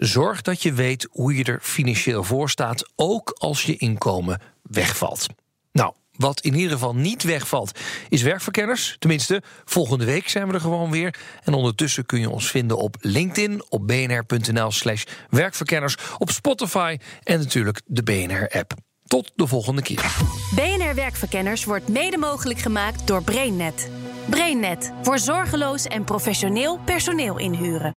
zorg 0.00 0.42
dat 0.42 0.62
je 0.62 0.72
weet 0.72 1.08
hoe 1.10 1.36
je 1.36 1.44
er 1.44 1.58
financieel 1.62 2.24
voor 2.24 2.50
staat, 2.50 2.90
ook 2.96 3.30
als 3.38 3.62
je 3.62 3.76
inkomen 3.76 4.40
wegvalt. 4.62 5.26
Nou, 5.72 5.92
wat 6.16 6.40
in 6.40 6.54
ieder 6.54 6.72
geval 6.72 6.94
niet 6.94 7.22
wegvalt, 7.22 7.78
is 8.08 8.22
werkverkenners. 8.22 8.96
Tenminste, 8.98 9.42
volgende 9.64 10.04
week 10.04 10.28
zijn 10.28 10.46
we 10.48 10.54
er 10.54 10.60
gewoon 10.60 10.90
weer. 10.90 11.14
En 11.44 11.54
ondertussen 11.54 12.06
kun 12.06 12.20
je 12.20 12.30
ons 12.30 12.50
vinden 12.50 12.76
op 12.76 12.96
LinkedIn, 13.00 13.64
op 13.68 13.86
bnr.nl/slash 13.86 15.04
werkverkenners, 15.30 15.96
op 16.18 16.30
Spotify 16.30 16.96
en 17.22 17.38
natuurlijk 17.38 17.80
de 17.86 18.02
BNR-app. 18.02 18.74
Tot 19.06 19.32
de 19.34 19.46
volgende 19.46 19.82
keer. 19.82 20.16
BNR 20.54 20.94
Werkverkenners 20.94 21.64
wordt 21.64 21.88
mede 21.88 22.18
mogelijk 22.18 22.58
gemaakt 22.58 23.06
door 23.06 23.22
BrainNet. 23.22 23.90
BrainNet 24.28 24.92
voor 25.02 25.18
zorgeloos 25.18 25.84
en 25.84 26.04
professioneel 26.04 26.78
personeel 26.84 27.38
inhuren. 27.38 27.99